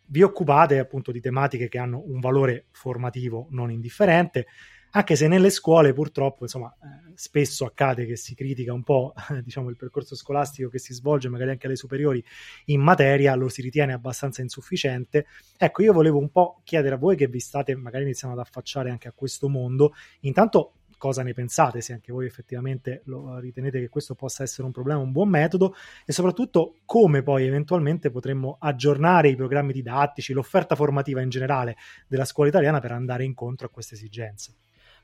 Vi 0.05 0.23
occupate 0.23 0.79
appunto 0.79 1.13
di 1.13 1.21
tematiche 1.21 1.69
che 1.69 1.79
hanno 1.79 2.03
un 2.05 2.21
valore 2.21 2.67
formativo 2.71 3.47
non 3.51 3.71
indifferente 3.71 4.47
anche 4.95 5.17
se 5.17 5.29
nelle 5.29 5.51
scuole 5.51 5.93
purtroppo 5.93 6.45
insomma 6.45 6.75
eh, 6.83 7.13
spesso 7.15 7.65
accade 7.65 8.07
che 8.07 8.17
si 8.17 8.35
critica 8.35 8.73
un 8.73 8.83
po' 8.83 9.13
diciamo 9.43 9.69
il 9.69 9.77
percorso 9.77 10.15
scolastico 10.15 10.69
che 10.69 10.79
si 10.79 10.93
svolge 10.95 11.29
magari 11.29 11.51
anche 11.51 11.67
alle 11.67 11.77
superiori 11.77 12.23
in 12.67 12.81
materia 12.81 13.35
lo 13.35 13.49
si 13.49 13.63
ritiene 13.63 13.93
abbastanza 13.93 14.43
insufficiente 14.43 15.27
ecco 15.57 15.83
io 15.83 15.93
volevo 15.93 16.19
un 16.19 16.31
po' 16.31 16.61
chiedere 16.65 16.95
a 16.95 16.99
voi 16.99 17.17
che 17.17 17.27
vi 17.27 17.41
state 17.41 17.75
magari 17.75 18.05
iniziando 18.05 18.39
ad 18.39 18.45
affacciare 18.47 18.91
anche 18.91 19.09
a 19.09 19.13
questo 19.13 19.49
mondo 19.49 19.95
intanto 20.21 20.75
cosa 21.03 21.25
ne 21.25 21.33
pensate, 21.33 21.81
se 21.81 21.95
anche 21.95 22.13
voi 22.13 22.27
effettivamente 22.27 23.03
ritenete 23.41 23.81
che 23.81 23.89
questo 23.89 24.15
possa 24.15 24.45
essere 24.45 24.67
un 24.69 24.73
problema, 24.73 25.01
un 25.01 25.11
buon 25.11 25.31
metodo 25.31 25.75
e 26.07 26.13
soprattutto 26.13 26.77
come 26.85 27.25
poi 27.25 27.45
eventualmente 27.45 28.09
potremmo 28.13 28.57
aggiornare 28.61 29.29
i 29.29 29.35
programmi 29.35 29.73
didattici, 29.73 30.33
l'offerta 30.33 30.77
formativa 30.77 31.21
in 31.21 31.29
generale 31.29 31.77
della 32.07 32.25
scuola 32.25 32.51
italiana 32.51 32.79
per 32.79 32.93
andare 32.93 33.25
incontro 33.25 33.67
a 33.67 33.71
queste 33.71 33.97
esigenze. 33.97 34.55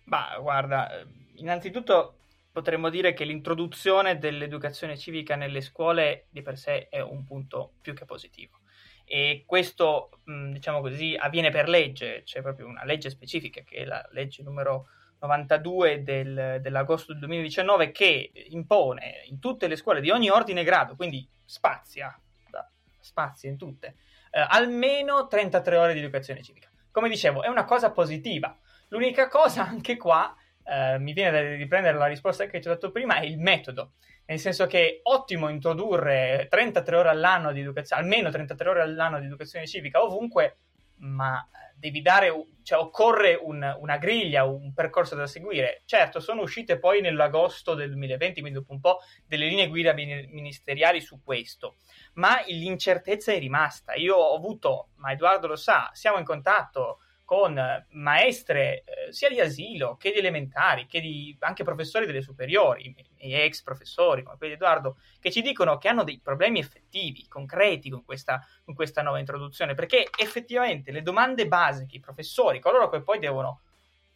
Bah, 0.09 0.39
guarda, 0.41 1.05
innanzitutto 1.35 2.21
potremmo 2.51 2.89
dire 2.89 3.13
che 3.13 3.25
l'introduzione 3.25 4.17
dell'educazione 4.17 4.97
civica 4.97 5.37
nelle 5.37 5.61
scuole 5.61 6.29
di 6.31 6.41
per 6.41 6.57
sé 6.57 6.89
è 6.89 7.01
un 7.01 7.25
punto 7.25 7.75
più 7.83 7.93
che 7.93 8.07
positivo. 8.07 8.61
E 9.05 9.45
questo, 9.45 10.09
diciamo 10.25 10.81
così, 10.81 11.15
avviene 11.15 11.51
per 11.51 11.69
legge, 11.69 12.23
c'è 12.25 12.41
proprio 12.41 12.67
una 12.67 12.87
legge 12.87 13.11
specifica 13.11 13.61
che 13.61 13.77
è 13.77 13.85
la 13.85 14.03
legge 14.13 14.43
numero 14.43 14.87
92 15.21 16.03
del, 16.03 16.59
dell'agosto 16.63 17.13
del 17.13 17.21
2019 17.21 17.91
che 17.91 18.31
impone 18.49 19.25
in 19.27 19.39
tutte 19.39 19.67
le 19.67 19.77
scuole 19.77 20.01
di 20.01 20.09
ogni 20.09 20.31
ordine 20.31 20.63
e 20.63 20.65
grado, 20.65 20.97
quindi 20.97 21.29
spazia, 21.45 22.19
spazia 22.99 23.51
in 23.51 23.59
tutte, 23.59 23.97
eh, 24.31 24.43
almeno 24.49 25.27
33 25.27 25.77
ore 25.77 25.93
di 25.93 25.99
educazione 25.99 26.43
civica. 26.43 26.71
Come 26.91 27.11
dicevo, 27.11 27.43
è 27.43 27.49
una 27.49 27.67
cosa 27.67 27.91
positiva 27.91 28.57
L'unica 28.89 29.29
cosa 29.29 29.67
anche 29.67 29.97
qua, 29.97 30.35
eh, 30.65 30.99
mi 30.99 31.13
viene 31.13 31.31
da 31.31 31.55
riprendere 31.55 31.97
la 31.97 32.07
risposta 32.07 32.47
che 32.47 32.59
ti 32.59 32.69
ho 32.69 32.73
dato 32.73 32.91
prima, 32.91 33.17
è 33.17 33.25
il 33.25 33.39
metodo. 33.39 33.93
Nel 34.27 34.39
senso 34.39 34.67
che 34.67 34.89
è 34.89 35.01
ottimo 35.05 35.49
introdurre 35.49 36.47
33 36.51 36.97
ore 36.97 37.09
all'anno 37.09 37.53
di 37.53 37.61
educazione, 37.61 38.03
almeno 38.03 38.31
33 38.31 38.69
ore 38.69 38.83
all'anno 38.83 39.19
di 39.21 39.27
educazione 39.27 39.67
civica 39.67 40.03
ovunque, 40.03 40.59
ma 40.97 41.47
devi 41.75 42.03
dare, 42.03 42.33
cioè 42.63 42.79
occorre 42.79 43.39
un, 43.41 43.77
una 43.79 43.97
griglia, 43.97 44.45
un 44.45 44.75
percorso 44.75 45.15
da 45.15 45.27
seguire. 45.27 45.83
Certo, 45.87 46.21
sono 46.21 46.43
uscite 46.43 46.79
poi 46.79 47.01
nell'agosto 47.01 47.75
del 47.75 47.89
2020, 47.91 48.41
quindi 48.41 48.59
dopo 48.59 48.73
un 48.73 48.81
po' 48.81 48.99
delle 49.25 49.47
linee 49.47 49.69
guida 49.69 49.93
ministeriali 49.95 51.01
su 51.01 51.23
questo, 51.23 51.77
ma 52.15 52.43
l'incertezza 52.47 53.33
è 53.33 53.39
rimasta. 53.39 53.95
Io 53.95 54.17
ho 54.17 54.37
avuto, 54.37 54.89
ma 54.97 55.13
Edoardo 55.13 55.47
lo 55.47 55.57
sa, 55.57 55.89
siamo 55.93 56.19
in 56.19 56.25
contatto 56.25 56.99
con 57.29 57.63
maestre 57.91 58.85
eh, 58.87 59.13
sia 59.13 59.29
di 59.29 59.39
asilo 59.39 59.99
che 59.99 60.13
di 60.13 60.19
elementari, 60.19 60.87
che 60.87 60.99
di 60.99 61.37
anche 61.41 61.63
professori 61.63 62.07
delle 62.07 62.23
superiori, 62.23 62.97
e 63.19 63.45
ex 63.45 63.61
professori 63.61 64.23
come 64.23 64.39
quelli 64.39 64.55
di 64.55 64.59
Edoardo, 64.59 64.97
che 65.21 65.31
ci 65.31 65.43
dicono 65.43 65.77
che 65.77 65.89
hanno 65.89 66.05
dei 66.05 66.21
problemi 66.21 66.59
effettivi, 66.59 67.29
concreti 67.29 67.91
con 67.91 68.03
questa, 68.03 68.43
con 68.65 68.75
questa 68.75 69.03
nuova 69.03 69.19
introduzione, 69.19 69.75
perché 69.75 70.09
effettivamente 70.19 70.91
le 70.91 71.03
domande 71.03 71.47
base 71.47 71.85
che 71.85 71.97
i 71.97 72.01
professori, 72.01 72.61
coloro 72.61 72.89
che 72.89 73.03
poi 73.03 73.19
devono 73.19 73.61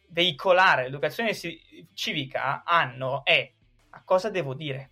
veicolare 0.07 0.85
l'educazione 0.85 1.37
civica, 1.93 2.63
hanno 2.65 3.23
è 3.25 3.47
a 3.91 4.01
cosa 4.03 4.31
devo 4.31 4.55
dire? 4.55 4.89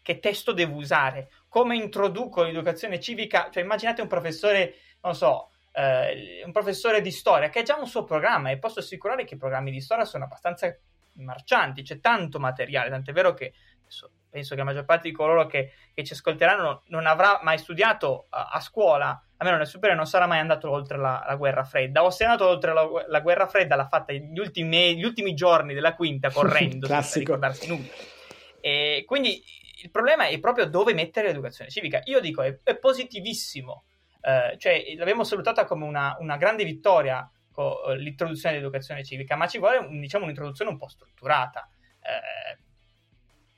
Che 0.00 0.20
testo 0.20 0.52
devo 0.52 0.76
usare? 0.76 1.28
Come 1.48 1.74
introduco 1.74 2.44
l'educazione 2.44 3.00
civica? 3.00 3.50
Cioè 3.50 3.64
immaginate 3.64 4.00
un 4.00 4.06
professore, 4.06 4.76
non 5.00 5.16
so, 5.16 5.48
eh, 5.74 6.42
un 6.44 6.52
professore 6.52 7.00
di 7.00 7.10
storia 7.10 7.48
che 7.48 7.60
ha 7.60 7.62
già 7.62 7.76
un 7.76 7.86
suo 7.86 8.04
programma 8.04 8.50
e 8.50 8.58
posso 8.58 8.78
assicurare 8.78 9.24
che 9.24 9.34
i 9.34 9.38
programmi 9.38 9.70
di 9.70 9.80
storia 9.80 10.04
sono 10.04 10.24
abbastanza 10.24 10.74
marcianti, 11.14 11.82
c'è 11.82 12.00
tanto 12.00 12.38
materiale, 12.38 12.90
tant'è 12.90 13.12
vero 13.12 13.34
che 13.34 13.52
penso 14.30 14.54
che 14.54 14.60
la 14.60 14.64
maggior 14.64 14.84
parte 14.84 15.08
di 15.08 15.14
coloro 15.14 15.46
che, 15.46 15.72
che 15.94 16.02
ci 16.02 16.12
ascolteranno 16.12 16.82
non 16.86 17.06
avrà 17.06 17.38
mai 17.42 17.58
studiato 17.58 18.26
a, 18.30 18.48
a 18.52 18.60
scuola, 18.60 19.20
almeno 19.36 19.58
nel 19.58 19.66
superiore 19.66 19.96
non 19.96 20.08
sarà 20.08 20.26
mai 20.26 20.40
andato 20.40 20.70
oltre 20.70 20.98
la, 20.98 21.24
la 21.26 21.36
guerra 21.36 21.64
fredda, 21.64 22.02
o 22.02 22.10
se 22.10 22.24
è 22.24 22.26
andato 22.26 22.48
oltre 22.48 22.72
la, 22.72 22.88
la, 23.06 23.20
guerra 23.20 23.46
fredda 23.46 23.76
l'ha 23.76 23.86
fatta 23.86 24.12
gli 24.12 24.38
ultimi, 24.38 24.96
gli 24.96 25.04
ultimi 25.04 25.34
giorni 25.34 25.72
della 25.72 25.94
quinta 25.94 26.30
correndo 26.30 26.86
senza 26.88 27.18
ricordarsi 27.20 27.68
nulla. 27.68 27.92
E 28.60 29.04
quindi 29.06 29.40
il 29.82 29.90
problema 29.90 30.26
è 30.26 30.38
proprio 30.40 30.66
dove 30.66 30.94
mettere 30.94 31.28
l'educazione 31.28 31.70
civica. 31.70 32.00
Io 32.04 32.18
dico, 32.18 32.42
è, 32.42 32.58
è 32.62 32.76
positivissimo 32.76 33.84
eh, 34.24 34.56
cioè 34.58 34.82
l'abbiamo 34.96 35.22
salutata 35.22 35.64
come 35.64 35.84
una, 35.84 36.16
una 36.18 36.36
grande 36.36 36.64
vittoria 36.64 37.30
con 37.52 37.72
eh, 37.88 37.96
l'introduzione 37.98 38.54
dell'educazione 38.54 39.04
civica, 39.04 39.36
ma 39.36 39.46
ci 39.46 39.58
vuole 39.58 39.76
un, 39.76 40.00
diciamo, 40.00 40.24
un'introduzione 40.24 40.70
un 40.70 40.78
po' 40.78 40.88
strutturata, 40.88 41.68
eh, 42.00 42.58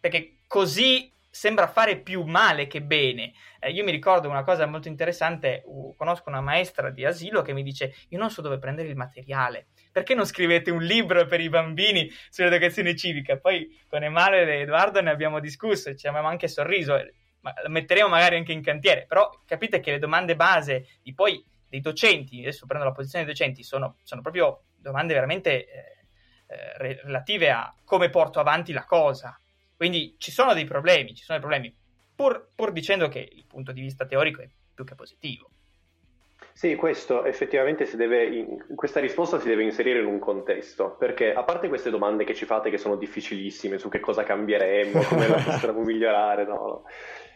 perché 0.00 0.38
così 0.46 1.12
sembra 1.30 1.66
fare 1.66 2.00
più 2.00 2.24
male 2.24 2.66
che 2.66 2.82
bene. 2.82 3.32
Eh, 3.60 3.70
io 3.70 3.84
mi 3.84 3.90
ricordo 3.90 4.28
una 4.28 4.42
cosa 4.42 4.66
molto 4.66 4.88
interessante, 4.88 5.62
uh, 5.66 5.94
conosco 5.94 6.30
una 6.30 6.40
maestra 6.40 6.90
di 6.90 7.04
asilo 7.04 7.42
che 7.42 7.52
mi 7.52 7.62
dice 7.62 7.94
io 8.08 8.18
non 8.18 8.30
so 8.30 8.40
dove 8.40 8.58
prendere 8.58 8.88
il 8.88 8.96
materiale, 8.96 9.66
perché 9.92 10.14
non 10.14 10.24
scrivete 10.24 10.70
un 10.70 10.82
libro 10.82 11.26
per 11.26 11.40
i 11.40 11.48
bambini 11.48 12.10
sull'educazione 12.30 12.96
civica? 12.96 13.38
Poi 13.38 13.68
con 13.86 14.02
Emanuele 14.02 14.56
e 14.56 14.60
Edoardo 14.62 15.00
ne 15.00 15.10
abbiamo 15.10 15.38
discusso 15.38 15.90
e 15.90 15.96
ci 15.96 16.08
abbiamo 16.08 16.28
anche 16.28 16.48
sorriso 16.48 16.96
ma 17.46 17.54
lo 17.62 17.70
metteremo 17.70 18.08
magari 18.08 18.36
anche 18.36 18.50
in 18.50 18.60
cantiere, 18.60 19.04
però 19.06 19.30
capite 19.46 19.78
che 19.78 19.92
le 19.92 20.00
domande 20.00 20.34
base 20.34 20.88
di 21.00 21.14
poi 21.14 21.44
dei 21.68 21.80
docenti, 21.80 22.40
adesso 22.40 22.66
prendo 22.66 22.86
la 22.86 22.92
posizione 22.92 23.24
dei 23.24 23.32
docenti, 23.32 23.62
sono, 23.62 23.96
sono 24.02 24.20
proprio 24.20 24.62
domande 24.74 25.14
veramente 25.14 25.66
eh, 25.66 25.96
eh, 26.48 27.00
relative 27.02 27.50
a 27.50 27.72
come 27.84 28.10
porto 28.10 28.40
avanti 28.40 28.72
la 28.72 28.84
cosa. 28.84 29.38
Quindi 29.76 30.16
ci 30.18 30.32
sono 30.32 30.54
dei 30.54 30.64
problemi, 30.64 31.14
ci 31.14 31.22
sono 31.22 31.38
dei 31.38 31.48
problemi, 31.48 31.76
pur, 32.14 32.48
pur 32.52 32.72
dicendo 32.72 33.08
che 33.08 33.28
il 33.30 33.44
punto 33.46 33.70
di 33.70 33.80
vista 33.80 34.06
teorico 34.06 34.42
è 34.42 34.48
più 34.74 34.84
che 34.84 34.96
positivo. 34.96 35.50
Sì, 36.52 36.74
questo 36.74 37.24
effettivamente 37.24 37.84
si 37.84 37.96
deve, 37.96 38.64
questa 38.74 38.98
risposta 38.98 39.38
si 39.38 39.46
deve 39.46 39.62
inserire 39.62 39.98
in 40.00 40.06
un 40.06 40.18
contesto, 40.18 40.96
perché 40.98 41.34
a 41.34 41.42
parte 41.42 41.68
queste 41.68 41.90
domande 41.90 42.24
che 42.24 42.34
ci 42.34 42.46
fate 42.46 42.70
che 42.70 42.78
sono 42.78 42.96
difficilissime 42.96 43.76
su 43.76 43.90
che 43.90 44.00
cosa 44.00 44.22
cambieremo, 44.22 45.02
come 45.02 45.28
la 45.28 45.36
possiamo 45.44 45.82
migliorare, 45.82 46.46
no, 46.46 46.54
no 46.54 46.84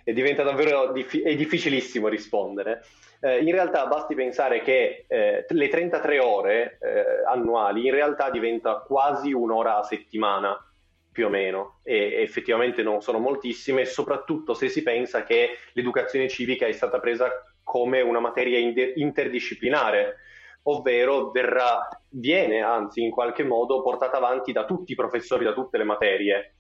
e 0.04 0.12
diventa 0.12 0.42
davvero 0.42 0.92
dif- 0.92 1.22
è 1.22 1.34
difficilissimo 1.34 2.08
rispondere. 2.08 2.84
Eh, 3.20 3.40
in 3.40 3.52
realtà 3.52 3.86
basti 3.86 4.14
pensare 4.14 4.62
che 4.62 5.04
eh, 5.06 5.44
le 5.46 5.68
33 5.68 6.18
ore 6.18 6.78
eh, 6.80 7.04
annuali 7.26 7.86
in 7.86 7.92
realtà 7.92 8.30
diventa 8.30 8.76
quasi 8.86 9.32
un'ora 9.32 9.78
a 9.78 9.82
settimana 9.82 10.58
più 11.12 11.26
o 11.26 11.28
meno 11.28 11.80
e 11.82 12.22
effettivamente 12.22 12.82
non 12.82 13.02
sono 13.02 13.18
moltissime, 13.18 13.84
soprattutto 13.84 14.54
se 14.54 14.68
si 14.68 14.82
pensa 14.82 15.24
che 15.24 15.56
l'educazione 15.72 16.28
civica 16.28 16.66
è 16.66 16.72
stata 16.72 17.00
presa 17.00 17.30
come 17.62 18.00
una 18.00 18.20
materia 18.20 18.58
inter- 18.58 18.96
interdisciplinare, 18.96 20.16
ovvero 20.64 21.30
verrà, 21.30 21.88
viene 22.10 22.62
anzi 22.62 23.02
in 23.02 23.10
qualche 23.10 23.44
modo 23.44 23.82
portata 23.82 24.16
avanti 24.16 24.52
da 24.52 24.64
tutti 24.64 24.92
i 24.92 24.96
professori 24.96 25.44
da 25.44 25.52
tutte 25.52 25.78
le 25.78 25.84
materie 25.84 26.54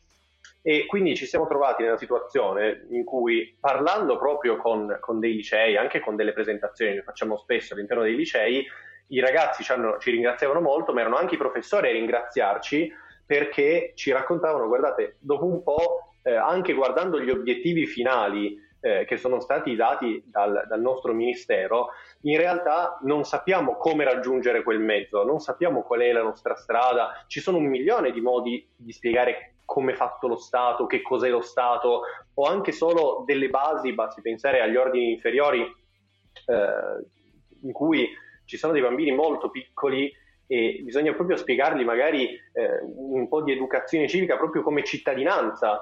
e 0.62 0.86
quindi 0.86 1.16
ci 1.16 1.26
siamo 1.26 1.46
trovati 1.46 1.82
nella 1.82 1.96
situazione 1.96 2.86
in 2.90 3.04
cui 3.04 3.56
parlando 3.58 4.18
proprio 4.18 4.56
con, 4.56 4.98
con 5.00 5.18
dei 5.18 5.34
licei, 5.34 5.76
anche 5.76 6.00
con 6.00 6.16
delle 6.16 6.32
presentazioni 6.32 6.94
che 6.94 7.02
facciamo 7.02 7.36
spesso 7.36 7.74
all'interno 7.74 8.02
dei 8.02 8.14
licei, 8.14 8.66
i 9.08 9.20
ragazzi 9.20 9.62
ci, 9.62 9.72
hanno, 9.72 9.98
ci 9.98 10.10
ringraziavano 10.10 10.60
molto, 10.60 10.92
ma 10.92 11.00
erano 11.00 11.16
anche 11.16 11.34
i 11.34 11.38
professori 11.38 11.88
a 11.88 11.92
ringraziarci 11.92 12.92
perché 13.24 13.92
ci 13.94 14.10
raccontavano, 14.10 14.66
guardate, 14.66 15.16
dopo 15.20 15.46
un 15.46 15.62
po', 15.62 16.14
eh, 16.22 16.34
anche 16.34 16.74
guardando 16.74 17.20
gli 17.20 17.30
obiettivi 17.30 17.86
finali 17.86 18.58
eh, 18.80 19.04
che 19.04 19.16
sono 19.16 19.40
stati 19.40 19.76
dati 19.76 20.22
dal, 20.26 20.64
dal, 20.66 20.80
nostro 20.80 21.12
ministero, 21.12 21.90
in 22.22 22.36
realtà 22.38 22.98
non 23.02 23.24
sappiamo 23.24 23.76
come 23.76 24.04
raggiungere 24.04 24.62
quel 24.62 24.80
mezzo, 24.80 25.22
non 25.22 25.38
sappiamo 25.38 25.82
qual 25.82 26.00
è 26.00 26.12
la 26.12 26.22
nostra 26.22 26.56
strada, 26.56 27.24
ci 27.28 27.40
sono 27.40 27.58
un 27.58 27.66
milione 27.66 28.10
di 28.10 28.20
modi 28.20 28.66
di 28.74 28.92
spiegare 28.92 29.54
come 29.70 29.92
è 29.92 29.94
fatto 29.94 30.26
lo 30.26 30.36
Stato, 30.36 30.86
che 30.86 31.00
cos'è 31.00 31.28
lo 31.28 31.42
Stato, 31.42 32.02
o 32.34 32.44
anche 32.44 32.72
solo 32.72 33.22
delle 33.24 33.48
basi, 33.50 33.94
basti 33.94 34.20
pensare 34.20 34.60
agli 34.60 34.74
ordini 34.74 35.12
inferiori 35.12 35.60
eh, 35.60 37.06
in 37.62 37.70
cui 37.70 38.08
ci 38.46 38.56
sono 38.56 38.72
dei 38.72 38.82
bambini 38.82 39.12
molto 39.12 39.48
piccoli 39.48 40.12
e 40.48 40.80
bisogna 40.82 41.12
proprio 41.12 41.36
spiegargli 41.36 41.84
magari 41.84 42.30
eh, 42.30 42.80
un 42.96 43.28
po' 43.28 43.42
di 43.42 43.52
educazione 43.52 44.08
civica 44.08 44.36
proprio 44.36 44.64
come 44.64 44.82
cittadinanza. 44.82 45.80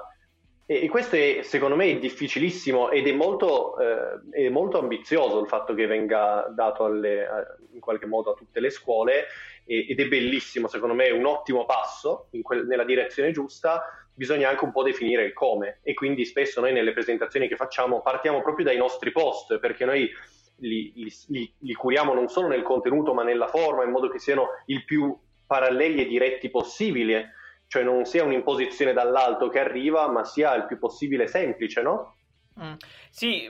E, 0.71 0.83
e 0.83 0.87
questo 0.87 1.15
è, 1.15 1.39
secondo 1.41 1.75
me 1.75 1.89
è 1.89 1.97
difficilissimo 1.97 2.91
ed 2.91 3.07
è 3.07 3.11
molto, 3.11 3.75
eh, 3.79 4.45
è 4.45 4.49
molto 4.49 4.77
ambizioso 4.77 5.39
il 5.39 5.47
fatto 5.47 5.73
che 5.73 5.87
venga 5.87 6.47
dato 6.53 6.85
alle, 6.85 7.57
in 7.73 7.79
qualche 7.79 8.05
modo 8.05 8.29
a 8.29 8.33
tutte 8.35 8.59
le 8.59 8.69
scuole 8.69 9.25
ed 9.65 9.99
è 9.99 10.07
bellissimo, 10.07 10.67
secondo 10.67 10.95
me 10.95 11.05
è 11.05 11.11
un 11.11 11.25
ottimo 11.25 11.65
passo 11.65 12.29
quel, 12.41 12.65
nella 12.65 12.83
direzione 12.83 13.31
giusta, 13.31 13.83
bisogna 14.13 14.49
anche 14.49 14.63
un 14.63 14.71
po' 14.71 14.83
definire 14.83 15.23
il 15.23 15.33
come 15.33 15.79
e 15.83 15.95
quindi 15.95 16.25
spesso 16.25 16.59
noi 16.59 16.71
nelle 16.73 16.93
presentazioni 16.93 17.47
che 17.47 17.55
facciamo 17.55 18.01
partiamo 18.01 18.41
proprio 18.41 18.65
dai 18.65 18.77
nostri 18.77 19.11
post 19.11 19.59
perché 19.59 19.85
noi 19.85 20.09
li, 20.57 20.91
li, 21.27 21.53
li 21.57 21.73
curiamo 21.73 22.13
non 22.13 22.27
solo 22.27 22.47
nel 22.47 22.63
contenuto 22.63 23.13
ma 23.13 23.23
nella 23.23 23.47
forma 23.47 23.83
in 23.83 23.91
modo 23.91 24.09
che 24.09 24.19
siano 24.19 24.49
il 24.65 24.83
più 24.85 25.15
paralleli 25.45 26.01
e 26.01 26.07
diretti 26.07 26.49
possibile, 26.49 27.33
cioè 27.69 27.83
non 27.83 28.03
sia 28.05 28.23
un'imposizione 28.23 28.93
dall'alto 28.93 29.47
che 29.47 29.59
arriva 29.59 30.07
ma 30.07 30.25
sia 30.25 30.55
il 30.55 30.65
più 30.65 30.79
possibile 30.79 31.27
semplice, 31.27 31.83
no? 31.83 32.15
Mm. 32.59 32.73
Sì, 33.11 33.49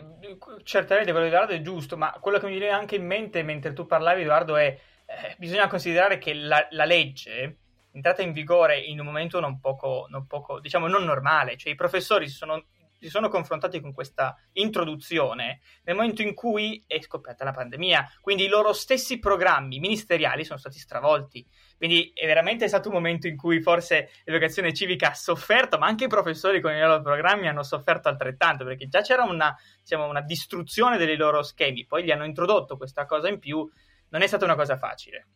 certamente 0.63 1.11
quello 1.11 1.25
di 1.25 1.31
Edoardo 1.31 1.53
è 1.53 1.61
giusto, 1.61 1.95
ma 1.95 2.11
quello 2.19 2.37
che 2.37 2.47
mi 2.47 2.57
viene 2.57 2.73
anche 2.73 2.95
in 2.95 3.05
mente 3.05 3.41
mentre 3.43 3.71
tu 3.71 3.85
parlavi, 3.85 4.21
Edoardo, 4.21 4.57
è 4.57 4.77
eh, 5.05 5.35
bisogna 5.37 5.67
considerare 5.67 6.17
che 6.17 6.33
la, 6.33 6.67
la, 6.71 6.83
legge 6.83 7.57
entrata 7.93 8.21
in 8.21 8.33
vigore 8.33 8.77
in 8.77 8.99
un 8.99 9.05
momento 9.05 9.39
non 9.39 9.61
poco, 9.61 10.05
non 10.09 10.27
poco, 10.27 10.59
diciamo, 10.59 10.87
non 10.87 11.05
normale, 11.05 11.55
cioè 11.55 11.71
i 11.71 11.75
professori 11.75 12.27
si 12.27 12.35
sono, 12.35 12.65
si 12.99 13.09
sono 13.09 13.29
confrontati 13.29 13.79
con 13.79 13.93
questa 13.93 14.37
introduzione 14.53 15.61
nel 15.83 15.95
momento 15.95 16.21
in 16.21 16.33
cui 16.33 16.83
è 16.85 16.99
scoppiata 17.01 17.43
la 17.43 17.51
pandemia, 17.51 18.11
quindi 18.21 18.43
i 18.43 18.47
loro 18.47 18.73
stessi 18.73 19.19
programmi 19.19 19.79
ministeriali 19.79 20.43
sono 20.43 20.59
stati 20.59 20.77
stravolti. 20.77 21.45
Quindi 21.77 22.11
è 22.13 22.25
veramente 22.25 22.67
stato 22.67 22.89
un 22.89 22.95
momento 22.95 23.27
in 23.27 23.37
cui 23.37 23.61
forse 23.61 24.09
l'educazione 24.25 24.73
civica 24.73 25.11
ha 25.11 25.13
sofferto, 25.13 25.77
ma 25.77 25.87
anche 25.87 26.05
i 26.05 26.09
professori 26.09 26.59
con 26.59 26.73
i 26.73 26.79
loro 26.79 27.01
programmi 27.01 27.47
hanno 27.47 27.63
sofferto 27.63 28.09
altrettanto, 28.09 28.65
perché 28.65 28.89
già 28.89 29.01
c'era 29.01 29.23
una, 29.23 29.55
diciamo, 29.81 30.05
una 30.05 30.21
distruzione 30.21 30.97
dei 30.97 31.15
loro 31.15 31.41
schemi, 31.41 31.85
poi 31.85 32.03
gli 32.03 32.11
hanno 32.11 32.25
introdotto 32.25 32.75
questa 32.75 33.05
cosa 33.05 33.29
in 33.29 33.39
più 33.39 33.67
non 34.09 34.21
è 34.21 34.27
stata 34.27 34.45
una 34.45 34.55
cosa 34.55 34.77
facile. 34.77 35.27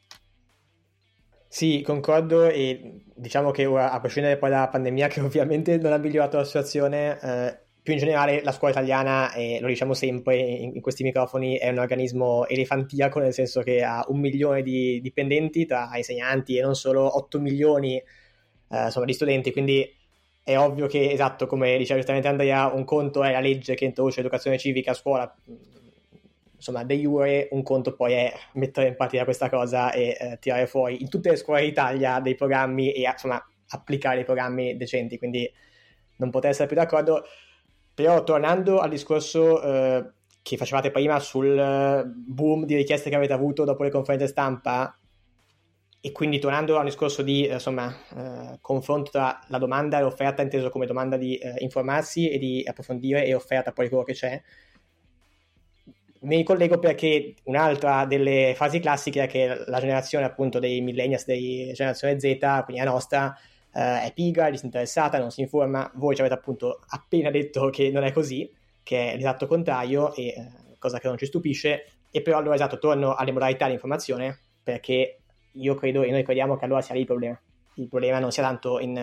Sì, 1.53 1.83
concordo 1.85 2.49
e 2.49 3.03
diciamo 3.13 3.51
che 3.51 3.67
ora, 3.67 3.91
a 3.91 3.99
prescindere 3.99 4.37
poi 4.37 4.49
dalla 4.49 4.69
pandemia 4.69 5.05
che 5.07 5.21
ovviamente 5.21 5.77
non 5.77 5.93
ha 5.93 5.97
migliorato 5.97 6.37
la 6.37 6.45
situazione, 6.45 7.19
eh, 7.21 7.59
più 7.83 7.93
in 7.93 7.99
generale 7.99 8.41
la 8.41 8.51
scuola 8.51 8.73
italiana, 8.73 9.31
e 9.33 9.59
lo 9.61 9.67
diciamo 9.67 9.93
sempre 9.93 10.35
in, 10.35 10.71
in, 10.73 10.81
questi 10.81 11.03
microfoni, 11.03 11.57
è 11.57 11.69
un 11.69 11.77
organismo 11.77 12.47
elefantiaco 12.47 13.19
nel 13.19 13.33
senso 13.33 13.61
che 13.61 13.83
ha 13.83 14.03
un 14.07 14.19
milione 14.19 14.63
di 14.63 14.99
dipendenti 14.99 15.67
tra 15.67 15.91
insegnanti 15.93 16.57
e 16.57 16.63
non 16.63 16.73
solo 16.73 17.17
8 17.17 17.39
milioni 17.39 17.97
eh, 17.97 18.83
insomma, 18.85 19.05
di 19.05 19.13
studenti, 19.13 19.51
quindi 19.51 19.87
è 20.43 20.57
ovvio 20.57 20.87
che, 20.87 21.11
esatto, 21.11 21.45
come 21.45 21.77
diceva 21.77 21.97
giustamente 21.97 22.29
Andrea, 22.29 22.73
un 22.73 22.83
conto 22.83 23.23
è 23.23 23.31
la 23.31 23.39
legge 23.39 23.75
che 23.75 23.85
introduce 23.85 24.17
l'educazione 24.17 24.57
civica 24.57 24.89
a 24.91 24.95
scuola 24.95 25.35
insomma, 26.63 26.85
de 26.85 26.95
jure 26.95 27.49
un 27.51 27.61
conto 27.61 27.93
poi 27.93 28.13
è 28.13 28.33
mettere 28.53 28.87
in 28.87 28.95
pratica 28.95 29.25
questa 29.25 29.49
cosa 29.49 29.91
e 29.91 30.15
eh, 30.17 30.37
tirare 30.39 30.65
fuori 30.65 31.01
in 31.01 31.09
tutte 31.09 31.29
le 31.29 31.35
scuole 31.35 31.61
d'Italia 31.61 32.21
dei 32.21 32.35
programmi 32.35 32.93
e 32.93 33.01
insomma 33.01 33.45
applicare 33.69 34.15
dei 34.15 34.23
programmi 34.23 34.77
decenti, 34.77 35.17
quindi 35.17 35.51
non 36.17 36.29
potrei 36.29 36.51
essere 36.51 36.67
più 36.67 36.77
d'accordo. 36.77 37.25
Però 37.93 38.23
tornando 38.23 38.79
al 38.79 38.89
discorso 38.89 39.61
eh, 39.61 40.11
che 40.41 40.57
facevate 40.57 40.89
prima 40.89 41.19
sul 41.19 41.57
eh, 41.57 42.03
boom 42.05 42.65
di 42.65 42.75
richieste 42.75 43.09
che 43.09 43.15
avete 43.15 43.33
avuto 43.33 43.65
dopo 43.65 43.83
le 43.83 43.91
conferenze 43.91 44.27
stampa, 44.27 44.97
e 46.05 46.11
quindi 46.11 46.37
tornando 46.39 46.75
a 46.75 46.79
un 46.79 46.85
discorso 46.85 47.21
di 47.21 47.45
insomma, 47.45 47.93
eh, 48.15 48.57
confronto 48.59 49.11
tra 49.11 49.39
la 49.47 49.57
domanda 49.57 49.99
e 49.99 50.01
l'offerta, 50.01 50.41
inteso 50.41 50.69
come 50.69 50.85
domanda 50.85 51.15
di 51.15 51.37
eh, 51.37 51.55
informarsi 51.59 52.29
e 52.29 52.37
di 52.37 52.63
approfondire 52.65 53.25
e 53.25 53.33
offerta 53.33 53.71
poi 53.71 53.87
quello 53.87 54.03
che 54.03 54.13
c'è, 54.13 54.41
mi 56.23 56.37
ricollego 56.37 56.79
perché 56.79 57.35
un'altra 57.43 58.05
delle 58.05 58.53
fasi 58.55 58.79
classiche 58.79 59.23
è 59.23 59.27
che 59.27 59.63
la 59.67 59.79
generazione 59.79 60.25
appunto 60.25 60.59
dei 60.59 60.81
millennials, 60.81 61.25
dei 61.25 61.71
generazione 61.73 62.19
Z, 62.19 62.37
quindi 62.63 62.83
la 62.83 62.91
nostra, 62.91 63.37
eh, 63.73 64.03
è 64.03 64.11
pigra, 64.13 64.47
è 64.47 64.51
disinteressata, 64.51 65.17
non 65.19 65.31
si 65.31 65.41
informa. 65.41 65.89
Voi 65.95 66.15
ci 66.15 66.21
avete 66.21 66.35
appunto 66.35 66.81
appena 66.87 67.29
detto 67.29 67.69
che 67.69 67.89
non 67.91 68.03
è 68.03 68.11
così, 68.11 68.49
che 68.83 69.13
è 69.13 69.15
l'esatto 69.15 69.47
contrario, 69.47 70.13
e, 70.15 70.27
eh, 70.27 70.51
cosa 70.79 70.99
che 70.99 71.07
non 71.07 71.17
ci 71.17 71.25
stupisce. 71.25 71.85
E 72.09 72.21
però 72.21 72.37
allora 72.37 72.55
esatto, 72.55 72.77
torno 72.77 73.15
alle 73.15 73.31
modalità 73.31 73.65
di 73.67 73.73
informazione, 73.73 74.39
perché 74.61 75.19
io 75.51 75.75
credo 75.75 76.03
e 76.03 76.11
noi 76.11 76.23
crediamo 76.23 76.57
che 76.57 76.65
allora 76.65 76.81
sia 76.81 76.93
lì 76.93 77.01
il 77.01 77.05
problema. 77.07 77.39
Il 77.75 77.87
problema 77.87 78.19
non 78.19 78.31
sia 78.31 78.43
tanto 78.43 78.79
in, 78.79 78.93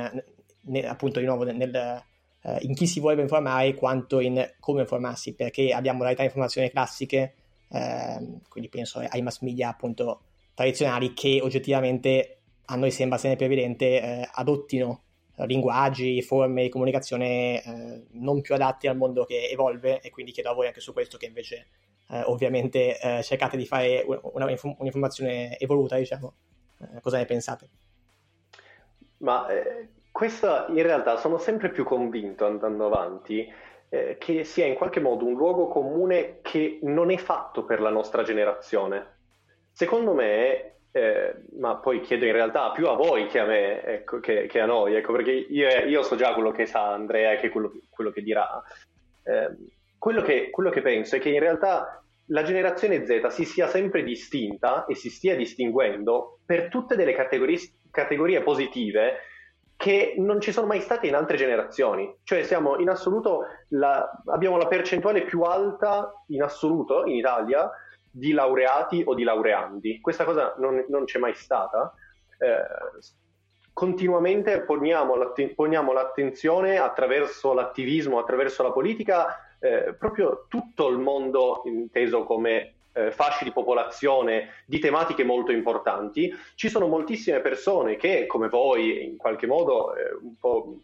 ne, 0.62 0.86
appunto 0.86 1.18
di 1.20 1.26
nuovo 1.26 1.44
nel, 1.44 2.02
uh, 2.42 2.56
in 2.60 2.74
chi 2.74 2.86
si 2.86 3.00
vuole 3.00 3.20
informare 3.20 3.74
quanto 3.74 4.20
in 4.20 4.54
come 4.60 4.80
informarsi, 4.80 5.34
perché 5.34 5.72
abbiamo 5.72 5.98
modalità 5.98 6.22
di 6.22 6.28
informazione 6.28 6.70
classiche, 6.70 7.34
uh, 7.68 8.40
quindi 8.48 8.68
penso 8.68 8.98
ai 8.98 9.22
mass 9.22 9.40
media 9.40 9.68
appunto 9.68 10.22
tradizionali 10.54 11.12
che 11.14 11.40
oggettivamente 11.42 12.38
a 12.66 12.76
noi 12.76 12.90
sembra 12.90 13.18
sempre 13.18 13.46
evidente 13.46 14.00
uh, 14.02 14.30
adottino 14.32 15.02
linguaggi, 15.46 16.22
forme 16.22 16.64
di 16.64 16.68
comunicazione 16.68 17.62
eh, 17.62 18.02
non 18.12 18.40
più 18.40 18.54
adatti 18.54 18.86
al 18.86 18.96
mondo 18.96 19.24
che 19.24 19.48
evolve 19.48 20.00
e 20.00 20.10
quindi 20.10 20.32
chiedo 20.32 20.50
a 20.50 20.54
voi 20.54 20.66
anche 20.66 20.80
su 20.80 20.92
questo 20.92 21.16
che 21.16 21.26
invece 21.26 21.66
eh, 22.10 22.22
ovviamente 22.22 22.98
eh, 22.98 23.22
cercate 23.22 23.56
di 23.56 23.66
fare 23.66 24.04
una, 24.06 24.44
un'informazione 24.44 25.58
evoluta, 25.58 25.96
diciamo. 25.96 26.34
Eh, 26.80 27.00
cosa 27.00 27.18
ne 27.18 27.24
pensate? 27.24 27.68
Ma 29.18 29.46
questa 30.10 30.66
in 30.68 30.82
realtà 30.82 31.16
sono 31.16 31.38
sempre 31.38 31.70
più 31.70 31.84
convinto 31.84 32.46
andando 32.46 32.86
avanti 32.86 33.50
eh, 33.88 34.16
che 34.18 34.44
sia 34.44 34.66
in 34.66 34.74
qualche 34.74 35.00
modo 35.00 35.24
un 35.24 35.34
luogo 35.34 35.68
comune 35.68 36.38
che 36.42 36.78
non 36.82 37.10
è 37.10 37.16
fatto 37.16 37.64
per 37.64 37.80
la 37.80 37.90
nostra 37.90 38.22
generazione. 38.22 39.18
Secondo 39.72 40.12
me, 40.12 40.74
eh, 40.92 41.34
ma 41.58 41.76
poi 41.76 42.00
chiedo 42.00 42.24
in 42.24 42.32
realtà 42.32 42.70
più 42.70 42.86
a 42.88 42.94
voi 42.94 43.26
che 43.26 43.38
a 43.38 43.44
me, 43.44 43.82
ecco, 43.82 44.20
che, 44.20 44.46
che, 44.46 44.60
a 44.60 44.66
noi, 44.66 44.94
ecco, 44.94 45.12
perché 45.12 45.32
io, 45.32 45.68
io, 45.86 46.02
so 46.02 46.16
già 46.16 46.34
quello 46.34 46.50
che 46.50 46.66
sa 46.66 46.92
Andrea 46.92 47.32
e 47.32 47.36
che 47.36 47.48
quello, 47.48 47.72
quello 47.90 48.10
che 48.10 48.22
dirà. 48.22 48.62
Eh, 49.24 49.56
quello, 49.98 50.22
che, 50.22 50.50
quello 50.50 50.70
che 50.70 50.82
penso 50.82 51.16
è 51.16 51.18
che 51.18 51.30
in 51.30 51.40
realtà 51.40 52.02
la 52.26 52.42
generazione 52.42 53.04
Z 53.04 53.26
si 53.28 53.44
sia 53.44 53.66
sempre 53.66 54.02
distinta 54.02 54.84
e 54.86 54.94
si 54.94 55.10
stia 55.10 55.34
distinguendo 55.34 56.38
per 56.46 56.68
tutte 56.68 56.96
delle 56.96 57.12
categorie, 57.12 57.58
categorie 57.90 58.40
positive 58.42 59.18
che 59.80 60.12
non 60.18 60.42
ci 60.42 60.52
sono 60.52 60.66
mai 60.66 60.82
state 60.82 61.06
in 61.06 61.14
altre 61.14 61.38
generazioni. 61.38 62.14
Cioè 62.22 62.42
siamo 62.42 62.76
in 62.76 62.90
assoluto, 62.90 63.46
la, 63.68 64.06
abbiamo 64.26 64.58
la 64.58 64.66
percentuale 64.66 65.22
più 65.22 65.40
alta 65.40 66.12
in 66.26 66.42
assoluto 66.42 67.06
in 67.06 67.14
Italia 67.14 67.70
di 68.10 68.32
laureati 68.32 69.02
o 69.06 69.14
di 69.14 69.22
laureandi. 69.22 69.98
Questa 70.02 70.24
cosa 70.24 70.54
non, 70.58 70.84
non 70.88 71.04
c'è 71.04 71.18
mai 71.18 71.32
stata. 71.32 71.94
Eh, 72.36 72.60
continuamente 73.72 74.64
poniamo, 74.64 75.16
l'atten- 75.16 75.54
poniamo, 75.54 75.94
l'attenzione 75.94 76.76
attraverso 76.76 77.54
l'attivismo, 77.54 78.18
attraverso 78.18 78.62
la 78.62 78.72
politica, 78.72 79.56
eh, 79.60 79.94
proprio 79.98 80.44
tutto 80.50 80.88
il 80.88 80.98
mondo 80.98 81.62
inteso 81.64 82.24
come 82.24 82.74
eh, 82.92 83.10
fasci 83.10 83.44
di 83.44 83.52
popolazione 83.52 84.62
di 84.66 84.78
tematiche 84.78 85.24
molto 85.24 85.52
importanti. 85.52 86.34
Ci 86.54 86.68
sono 86.68 86.86
moltissime 86.86 87.40
persone 87.40 87.96
che, 87.96 88.26
come 88.26 88.48
voi, 88.48 89.04
in 89.04 89.16
qualche 89.16 89.46
modo, 89.46 89.94
eh, 89.94 90.12
un 90.20 90.34
po', 90.38 90.76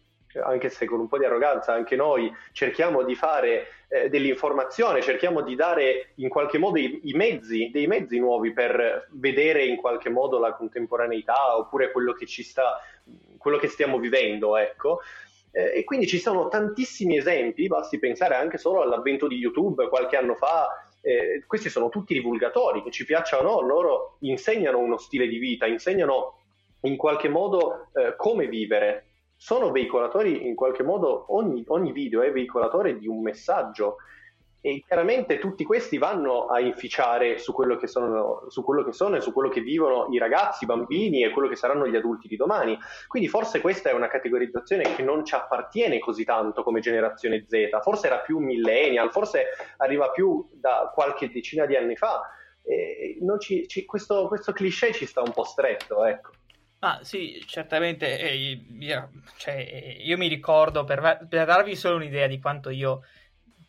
anche 0.43 0.69
se 0.69 0.85
con 0.85 0.99
un 0.99 1.07
po' 1.07 1.17
di 1.17 1.25
arroganza, 1.25 1.73
anche 1.73 1.95
noi 1.95 2.31
cerchiamo 2.51 3.03
di 3.03 3.15
fare 3.15 3.67
eh, 3.89 4.09
dell'informazione, 4.09 5.01
cerchiamo 5.01 5.41
di 5.41 5.55
dare 5.55 6.11
in 6.15 6.29
qualche 6.29 6.57
modo 6.57 6.77
i, 6.77 7.01
i, 7.03 7.13
mezzi, 7.13 7.69
dei 7.71 7.87
mezzi 7.87 8.19
nuovi 8.19 8.51
per 8.51 9.07
vedere 9.11 9.65
in 9.65 9.77
qualche 9.77 10.09
modo 10.09 10.39
la 10.39 10.53
contemporaneità 10.53 11.57
oppure 11.57 11.91
quello 11.91 12.13
che 12.13 12.25
ci 12.25 12.43
sta, 12.43 12.79
quello 13.37 13.57
che 13.57 13.67
stiamo 13.67 13.97
vivendo, 13.97 14.57
ecco. 14.57 14.99
Eh, 15.51 15.79
e 15.79 15.83
quindi 15.83 16.07
ci 16.07 16.19
sono 16.19 16.49
tantissimi 16.49 17.17
esempi, 17.17 17.67
basti 17.67 17.97
pensare 17.97 18.35
anche 18.35 18.57
solo 18.57 18.81
all'avvento 18.81 19.27
di 19.27 19.37
YouTube 19.37 19.87
qualche 19.87 20.17
anno 20.17 20.35
fa, 20.35 20.67
eh, 21.01 21.43
questi 21.45 21.69
sono 21.69 21.89
tutti 21.89 22.13
divulgatori 22.13 22.83
che 22.83 22.91
ci 22.91 23.05
piacciono 23.05 23.49
o 23.49 23.61
no, 23.61 23.67
loro 23.67 24.17
insegnano 24.21 24.79
uno 24.79 24.97
stile 24.97 25.27
di 25.27 25.37
vita, 25.37 25.65
insegnano 25.65 26.39
in 26.81 26.97
qualche 26.97 27.29
modo 27.29 27.89
eh, 27.93 28.15
come 28.15 28.47
vivere. 28.47 29.03
Sono 29.35 29.71
veicolatori 29.71 30.47
in 30.47 30.55
qualche 30.55 30.83
modo, 30.83 31.25
ogni, 31.35 31.63
ogni 31.67 31.91
video 31.91 32.21
è 32.21 32.31
veicolatore 32.31 32.97
di 32.97 33.07
un 33.07 33.21
messaggio 33.21 33.97
e 34.61 34.83
chiaramente 34.85 35.37
tutti 35.37 35.63
questi 35.63 35.97
vanno 35.97 36.47
a 36.47 36.59
inficiare 36.59 37.37
su 37.37 37.53
quello, 37.53 37.77
che 37.77 37.87
sono, 37.87 38.45
su 38.49 38.63
quello 38.63 38.83
che 38.83 38.91
sono 38.91 39.15
e 39.15 39.21
su 39.21 39.31
quello 39.31 39.49
che 39.49 39.61
vivono 39.61 40.07
i 40.11 40.17
ragazzi, 40.17 40.63
i 40.63 40.67
bambini 40.67 41.23
e 41.23 41.29
quello 41.29 41.47
che 41.47 41.55
saranno 41.55 41.87
gli 41.87 41.95
adulti 41.95 42.27
di 42.27 42.35
domani. 42.35 42.77
Quindi 43.07 43.29
forse 43.29 43.61
questa 43.61 43.89
è 43.89 43.93
una 43.93 44.07
categorizzazione 44.07 44.95
che 44.95 45.03
non 45.03 45.23
ci 45.23 45.35
appartiene 45.35 45.99
così 45.99 46.23
tanto 46.23 46.63
come 46.63 46.79
generazione 46.79 47.45
Z, 47.47 47.81
forse 47.81 48.07
era 48.07 48.19
più 48.19 48.39
millennial, 48.39 49.11
forse 49.11 49.45
arriva 49.77 50.09
più 50.11 50.47
da 50.53 50.91
qualche 50.93 51.29
decina 51.29 51.65
di 51.65 51.75
anni 51.75 51.95
fa. 51.95 52.21
Ci, 53.39 53.67
ci, 53.67 53.85
questo, 53.85 54.27
questo 54.27 54.51
cliché 54.51 54.91
ci 54.91 55.05
sta 55.05 55.21
un 55.21 55.31
po' 55.31 55.45
stretto, 55.45 56.03
ecco. 56.03 56.31
Ah 56.79 56.99
sì, 57.01 57.43
certamente, 57.47 58.19
eh, 58.19 58.35
io, 58.79 59.09
cioè, 59.37 59.97
io, 59.99 60.17
mi 60.17 60.27
ricordo, 60.27 60.83
per, 60.83 61.25
per 61.27 61.45
darvi 61.45 61.75
solo 61.75 61.95
un'idea 61.95 62.27
di 62.27 62.39
quanto 62.39 62.69
io 62.69 63.01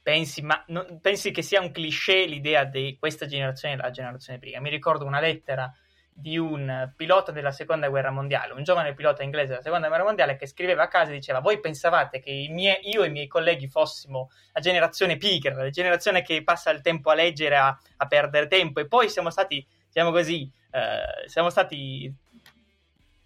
pensi, 0.08 0.40
ma 0.40 0.64
non, 0.68 1.00
pensi 1.02 1.30
che 1.32 1.42
sia 1.42 1.60
un 1.60 1.70
cliché 1.70 2.24
l'idea 2.24 2.64
di 2.64 2.96
questa 2.98 3.26
generazione 3.26 3.74
e 3.74 3.76
la 3.76 3.90
generazione 3.90 4.38
prima. 4.38 4.58
Mi 4.58 4.70
ricordo 4.70 5.04
una 5.04 5.20
lettera 5.20 5.70
di 6.10 6.38
un 6.38 6.90
pilota 6.96 7.30
della 7.30 7.50
seconda 7.50 7.90
guerra 7.90 8.10
mondiale, 8.10 8.54
un 8.54 8.62
giovane 8.62 8.94
pilota 8.94 9.22
inglese 9.22 9.48
della 9.48 9.60
seconda 9.60 9.88
guerra 9.88 10.04
mondiale 10.04 10.36
che 10.36 10.46
scriveva 10.46 10.84
a 10.84 10.88
casa 10.88 11.10
e 11.10 11.16
diceva 11.16 11.40
voi 11.40 11.60
pensavate 11.60 12.20
che 12.20 12.46
mie, 12.48 12.80
io 12.84 13.02
e 13.02 13.08
i 13.08 13.10
miei 13.10 13.26
colleghi 13.26 13.68
fossimo 13.68 14.30
la 14.54 14.60
generazione 14.60 15.18
pigra, 15.18 15.54
la 15.54 15.68
generazione 15.68 16.22
che 16.22 16.42
passa 16.42 16.70
il 16.70 16.80
tempo 16.80 17.10
a 17.10 17.14
leggere, 17.14 17.58
a, 17.58 17.78
a 17.98 18.06
perdere 18.06 18.46
tempo 18.46 18.80
e 18.80 18.88
poi 18.88 19.10
siamo 19.10 19.28
stati, 19.28 19.64
diciamo 19.92 20.10
così, 20.10 20.50
eh, 20.70 21.28
siamo 21.28 21.50
stati 21.50 22.10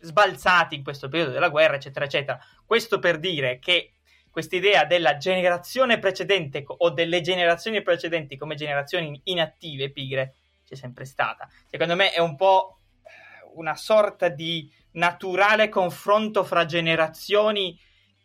sbalzati 0.01 0.75
in 0.75 0.83
questo 0.83 1.09
periodo 1.09 1.31
della 1.31 1.49
guerra, 1.49 1.77
eccetera, 1.77 2.07
eccetera. 2.07 2.40
Questo 2.66 2.99
per 2.99 3.21
dire 3.21 3.61
che 3.61 3.92
questa 4.33 4.57
idea 4.57 4.87
della 4.87 5.18
generazione 5.18 5.99
precedente 5.99 6.64
o 6.66 6.88
delle 6.88 7.21
generazioni 7.21 7.83
precedenti 7.83 8.38
come 8.38 8.55
generazioni 8.55 9.21
inattive, 9.25 9.90
pigre, 9.90 10.35
c'è 10.66 10.75
sempre 10.75 11.05
stata. 11.05 11.47
Secondo 11.68 11.95
me 11.95 12.11
è 12.11 12.18
un 12.18 12.35
po' 12.35 12.79
una 13.55 13.77
sorta 13.77 14.29
di 14.29 14.73
naturale 14.92 15.68
confronto 15.68 16.45
fra 16.45 16.64
generazioni 16.64 17.79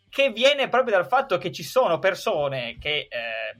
che 0.08 0.30
viene 0.30 0.68
proprio 0.68 0.96
dal 0.96 1.06
fatto 1.06 1.36
che 1.36 1.52
ci 1.52 1.62
sono 1.62 1.98
persone 1.98 2.78
che, 2.80 3.08
eh, 3.10 3.56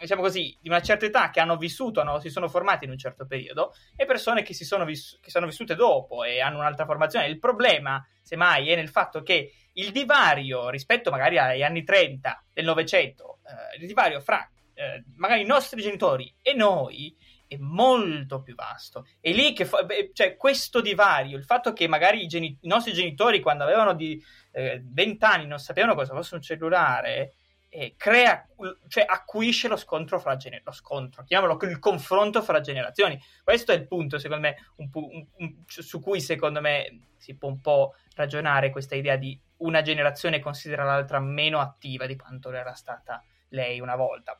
diciamo 0.00 0.22
così, 0.22 0.56
di 0.60 0.68
una 0.68 0.80
certa 0.80 1.06
età 1.06 1.30
che 1.30 1.40
hanno 1.40 1.56
vissuto, 1.56 2.02
no? 2.02 2.18
si 2.20 2.30
sono 2.30 2.48
formati 2.48 2.84
in 2.84 2.90
un 2.90 2.98
certo 2.98 3.26
periodo 3.26 3.74
e 3.96 4.06
persone 4.06 4.42
che, 4.42 4.54
si 4.54 4.64
sono, 4.64 4.84
viss- 4.84 5.18
che 5.20 5.30
sono 5.30 5.46
vissute 5.46 5.74
dopo 5.74 6.24
e 6.24 6.40
hanno 6.40 6.58
un'altra 6.58 6.84
formazione. 6.84 7.26
Il 7.26 7.38
problema, 7.38 8.04
semmai, 8.22 8.68
è 8.68 8.76
nel 8.76 8.88
fatto 8.88 9.22
che 9.22 9.52
il 9.74 9.90
divario 9.92 10.68
rispetto 10.70 11.10
magari 11.10 11.38
agli 11.38 11.62
anni 11.62 11.84
30 11.84 12.44
del 12.52 12.64
Novecento, 12.64 13.38
eh, 13.46 13.80
il 13.80 13.86
divario 13.86 14.20
fra 14.20 14.48
eh, 14.74 15.04
magari 15.16 15.42
i 15.42 15.46
nostri 15.46 15.82
genitori 15.82 16.32
e 16.40 16.54
noi 16.54 17.14
è 17.46 17.56
molto 17.58 18.42
più 18.42 18.54
vasto. 18.54 19.06
E 19.20 19.32
lì 19.32 19.52
che 19.52 19.64
fa, 19.64 19.84
cioè, 20.12 20.36
questo 20.36 20.80
divario, 20.80 21.36
il 21.36 21.44
fatto 21.44 21.72
che 21.72 21.88
magari 21.88 22.22
i, 22.22 22.26
geni- 22.26 22.56
i 22.60 22.68
nostri 22.68 22.92
genitori 22.92 23.40
quando 23.40 23.64
avevano 23.64 23.92
di 23.92 24.22
eh, 24.52 24.80
20 24.82 25.24
anni 25.24 25.46
non 25.46 25.58
sapevano 25.58 25.94
cosa 25.94 26.14
fosse 26.14 26.36
un 26.36 26.42
cellulare, 26.42 27.34
eh, 27.72 27.94
crea, 27.96 28.46
cioè 28.88 29.04
acuisce 29.06 29.68
lo 29.68 29.76
scontro 29.76 30.18
fra 30.18 30.36
generazioni, 30.36 30.64
lo 30.64 30.72
scontro, 30.72 31.22
chiamiamolo 31.22 31.64
il 31.66 31.78
confronto 31.78 32.42
fra 32.42 32.60
generazioni. 32.60 33.18
Questo 33.42 33.72
è 33.72 33.76
il 33.76 33.86
punto, 33.86 34.18
secondo 34.18 34.48
me, 34.48 34.56
un, 34.76 34.90
un, 34.92 35.26
un, 35.36 35.54
su 35.66 36.00
cui 36.00 36.20
secondo 36.20 36.60
me 36.60 37.12
si 37.16 37.36
può 37.36 37.48
un 37.48 37.60
po' 37.60 37.94
ragionare 38.16 38.70
questa 38.70 38.96
idea 38.96 39.16
di 39.16 39.40
una 39.58 39.82
generazione 39.82 40.40
considera 40.40 40.84
l'altra 40.84 41.20
meno 41.20 41.60
attiva 41.60 42.06
di 42.06 42.16
quanto 42.16 42.50
era 42.52 42.74
stata 42.74 43.22
lei 43.50 43.78
una 43.78 43.94
volta. 43.94 44.38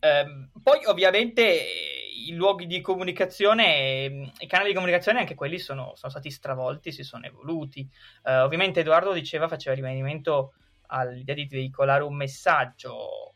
Ehm, 0.00 0.50
poi 0.62 0.84
ovviamente 0.86 1.42
i 2.26 2.32
luoghi 2.32 2.66
di 2.66 2.80
comunicazione, 2.80 4.32
i 4.38 4.46
canali 4.46 4.70
di 4.70 4.74
comunicazione 4.74 5.18
anche 5.18 5.34
quelli 5.34 5.58
sono, 5.58 5.92
sono 5.96 6.10
stati 6.10 6.30
stravolti, 6.30 6.92
si 6.92 7.02
sono 7.02 7.26
evoluti. 7.26 7.86
Uh, 8.22 8.42
ovviamente 8.42 8.80
Edoardo 8.80 9.12
diceva, 9.12 9.48
faceva 9.48 9.74
riferimento 9.74 10.54
all'idea 10.92 11.34
di 11.34 11.46
veicolare 11.46 12.02
un 12.02 12.14
messaggio. 12.14 13.34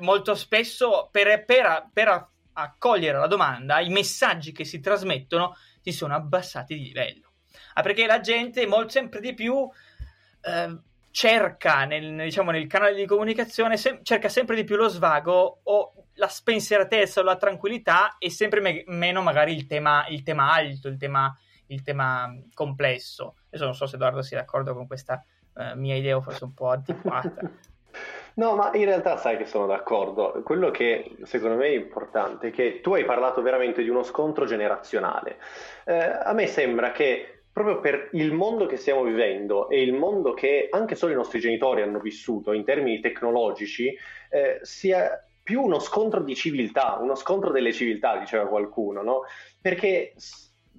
Molto 0.00 0.34
spesso 0.34 1.08
per, 1.12 1.44
per, 1.44 1.88
per 1.92 2.28
accogliere 2.54 3.18
la 3.18 3.26
domanda, 3.26 3.80
i 3.80 3.90
messaggi 3.90 4.52
che 4.52 4.64
si 4.64 4.80
trasmettono 4.80 5.56
si 5.80 5.92
sono 5.92 6.14
abbassati 6.14 6.74
di 6.74 6.84
livello. 6.84 7.32
Ah, 7.74 7.82
perché 7.82 8.06
la 8.06 8.20
gente 8.20 8.66
molto, 8.66 8.90
sempre 8.90 9.20
di 9.20 9.34
più 9.34 9.68
eh, 10.40 10.78
cerca 11.10 11.84
nel, 11.84 12.22
diciamo, 12.22 12.50
nel, 12.50 12.66
canale 12.66 12.94
di 12.94 13.06
comunicazione, 13.06 13.76
se, 13.76 14.00
cerca 14.02 14.28
sempre 14.28 14.56
di 14.56 14.64
più 14.64 14.76
lo 14.76 14.88
svago 14.88 15.60
o 15.62 15.92
la 16.14 16.28
spensieratezza 16.28 17.20
o 17.20 17.24
la 17.24 17.36
tranquillità 17.36 18.16
e 18.18 18.30
sempre 18.30 18.60
me- 18.60 18.84
meno 18.86 19.22
magari 19.22 19.54
il 19.54 19.66
tema, 19.66 20.06
il 20.08 20.22
tema 20.22 20.52
alto, 20.52 20.88
il 20.88 20.96
tema, 20.96 21.36
il 21.66 21.82
tema 21.82 22.32
complesso. 22.52 23.36
Adesso 23.46 23.64
non 23.64 23.74
so 23.74 23.86
se 23.86 23.96
Edoardo 23.96 24.22
sia 24.22 24.38
d'accordo 24.38 24.74
con 24.74 24.86
questa 24.86 25.24
uh, 25.54 25.78
mia 25.78 25.94
idea 25.94 26.16
o 26.16 26.20
forse 26.20 26.44
un 26.44 26.54
po' 26.54 26.68
antiquata. 26.68 27.32
No, 28.36 28.56
ma 28.56 28.72
in 28.74 28.84
realtà 28.84 29.16
sai 29.16 29.36
che 29.36 29.46
sono 29.46 29.66
d'accordo. 29.66 30.42
Quello 30.44 30.72
che 30.72 31.16
secondo 31.22 31.54
me 31.54 31.66
è 31.66 31.74
importante 31.74 32.48
è 32.48 32.50
che 32.50 32.80
tu 32.80 32.92
hai 32.94 33.04
parlato 33.04 33.42
veramente 33.42 33.82
di 33.82 33.88
uno 33.88 34.02
scontro 34.02 34.44
generazionale. 34.44 35.38
Eh, 35.84 35.94
a 35.94 36.32
me 36.32 36.48
sembra 36.48 36.90
che 36.90 37.42
proprio 37.52 37.78
per 37.78 38.08
il 38.12 38.32
mondo 38.32 38.66
che 38.66 38.76
stiamo 38.76 39.04
vivendo 39.04 39.68
e 39.68 39.80
il 39.80 39.92
mondo 39.92 40.34
che 40.34 40.66
anche 40.72 40.96
solo 40.96 41.12
i 41.12 41.14
nostri 41.14 41.38
genitori 41.38 41.82
hanno 41.82 42.00
vissuto 42.00 42.50
in 42.50 42.64
termini 42.64 42.98
tecnologici, 42.98 43.96
eh, 44.30 44.58
sia 44.62 45.24
più 45.40 45.62
uno 45.62 45.78
scontro 45.78 46.20
di 46.24 46.34
civiltà, 46.34 46.98
uno 47.00 47.14
scontro 47.14 47.52
delle 47.52 47.72
civiltà, 47.72 48.18
diceva 48.18 48.48
qualcuno, 48.48 49.02
no? 49.02 49.20
Perché 49.60 50.14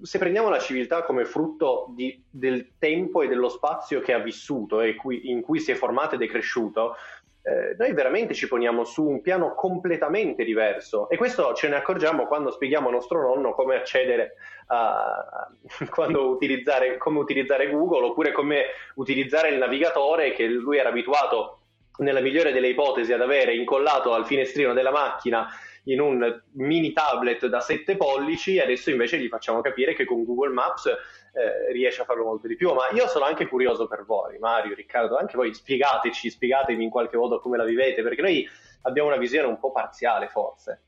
se 0.02 0.18
prendiamo 0.18 0.48
la 0.48 0.58
civiltà 0.58 1.02
come 1.02 1.24
frutto 1.24 1.86
di, 1.90 2.22
del 2.30 2.72
tempo 2.78 3.22
e 3.22 3.28
dello 3.28 3.48
spazio 3.48 4.00
che 4.00 4.12
ha 4.12 4.18
vissuto 4.18 4.80
e 4.80 4.94
cui, 4.94 5.30
in 5.30 5.40
cui 5.40 5.60
si 5.60 5.70
è 5.70 5.74
formato 5.74 6.14
ed 6.14 6.22
è 6.22 6.26
cresciuto, 6.26 6.96
eh, 7.42 7.76
noi 7.78 7.92
veramente 7.92 8.34
ci 8.34 8.48
poniamo 8.48 8.82
su 8.82 9.04
un 9.04 9.20
piano 9.20 9.54
completamente 9.54 10.44
diverso. 10.44 11.08
E 11.08 11.16
questo 11.16 11.54
ce 11.54 11.68
ne 11.68 11.76
accorgiamo 11.76 12.26
quando 12.26 12.50
spieghiamo 12.50 12.88
a 12.88 12.92
nostro 12.92 13.22
nonno 13.22 13.54
come 13.54 13.76
accedere 13.76 14.34
a 14.66 15.48
utilizzare, 16.12 16.96
come 16.98 17.20
utilizzare 17.20 17.70
Google 17.70 18.06
oppure 18.06 18.32
come 18.32 18.64
utilizzare 18.96 19.50
il 19.50 19.58
navigatore 19.58 20.32
che 20.32 20.46
lui 20.46 20.78
era 20.78 20.88
abituato 20.88 21.60
nella 21.98 22.20
migliore 22.20 22.52
delle 22.52 22.68
ipotesi 22.68 23.12
ad 23.12 23.22
avere 23.22 23.54
incollato 23.54 24.12
al 24.12 24.26
finestrino 24.26 24.74
della 24.74 24.90
macchina 24.90 25.48
in 25.86 26.00
un 26.00 26.42
mini 26.52 26.92
tablet 26.92 27.46
da 27.46 27.60
7 27.60 27.96
pollici 27.96 28.56
e 28.56 28.62
adesso 28.62 28.90
invece 28.90 29.18
gli 29.18 29.28
facciamo 29.28 29.60
capire 29.60 29.94
che 29.94 30.04
con 30.04 30.24
Google 30.24 30.52
Maps 30.52 30.86
eh, 30.86 31.72
riesce 31.72 32.02
a 32.02 32.04
farlo 32.04 32.24
molto 32.24 32.46
di 32.46 32.56
più. 32.56 32.72
Ma 32.72 32.88
io 32.92 33.06
sono 33.08 33.24
anche 33.24 33.46
curioso 33.46 33.86
per 33.86 34.04
voi, 34.04 34.38
Mario, 34.38 34.74
Riccardo, 34.74 35.16
anche 35.16 35.36
voi 35.36 35.54
spiegateci, 35.54 36.30
spiegatemi 36.30 36.82
in 36.82 36.90
qualche 36.90 37.16
modo 37.16 37.40
come 37.40 37.56
la 37.56 37.64
vivete, 37.64 38.02
perché 38.02 38.22
noi 38.22 38.48
abbiamo 38.82 39.08
una 39.08 39.18
visione 39.18 39.46
un 39.46 39.58
po' 39.58 39.72
parziale 39.72 40.28
forse. 40.28 40.82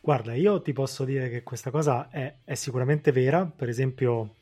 Guarda, 0.00 0.34
io 0.34 0.62
ti 0.62 0.72
posso 0.72 1.04
dire 1.04 1.28
che 1.28 1.42
questa 1.42 1.70
cosa 1.70 2.08
è, 2.10 2.32
è 2.44 2.54
sicuramente 2.54 3.12
vera, 3.12 3.50
per 3.54 3.68
esempio 3.68 4.36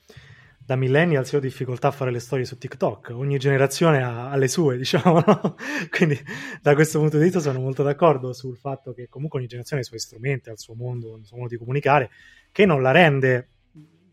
da 0.66 0.74
millennials 0.74 1.30
io 1.30 1.38
ho 1.38 1.40
difficoltà 1.40 1.88
a 1.88 1.90
fare 1.92 2.10
le 2.10 2.18
storie 2.18 2.44
su 2.44 2.58
TikTok, 2.58 3.10
ogni 3.12 3.38
generazione 3.38 4.02
ha, 4.02 4.30
ha 4.30 4.36
le 4.36 4.48
sue, 4.48 4.76
diciamo, 4.76 5.22
no? 5.24 5.54
Quindi 5.88 6.18
da 6.60 6.74
questo 6.74 6.98
punto 6.98 7.18
di 7.18 7.22
vista 7.22 7.38
sono 7.38 7.60
molto 7.60 7.84
d'accordo 7.84 8.32
sul 8.32 8.56
fatto 8.56 8.92
che 8.92 9.08
comunque 9.08 9.38
ogni 9.38 9.46
generazione 9.46 9.82
ha 9.82 9.84
i 9.84 9.88
suoi 9.88 10.00
strumenti, 10.00 10.48
ha 10.48 10.52
il 10.52 10.58
suo 10.58 10.74
mondo, 10.74 11.16
il 11.18 11.24
suo 11.24 11.36
modo 11.36 11.50
di 11.50 11.56
comunicare, 11.56 12.10
che 12.50 12.66
non 12.66 12.82
la 12.82 12.90
rende 12.90 13.50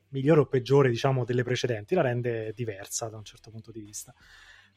migliore 0.09 0.41
o 0.41 0.45
peggiore, 0.45 0.89
diciamo, 0.89 1.25
delle 1.25 1.41
precedenti, 1.41 1.95
la 1.95 2.03
rende 2.03 2.53
diversa 2.55 3.09
da 3.09 3.17
un 3.17 3.23
certo 3.23 3.49
punto 3.49 3.71
di 3.71 3.81
vista. 3.81 4.13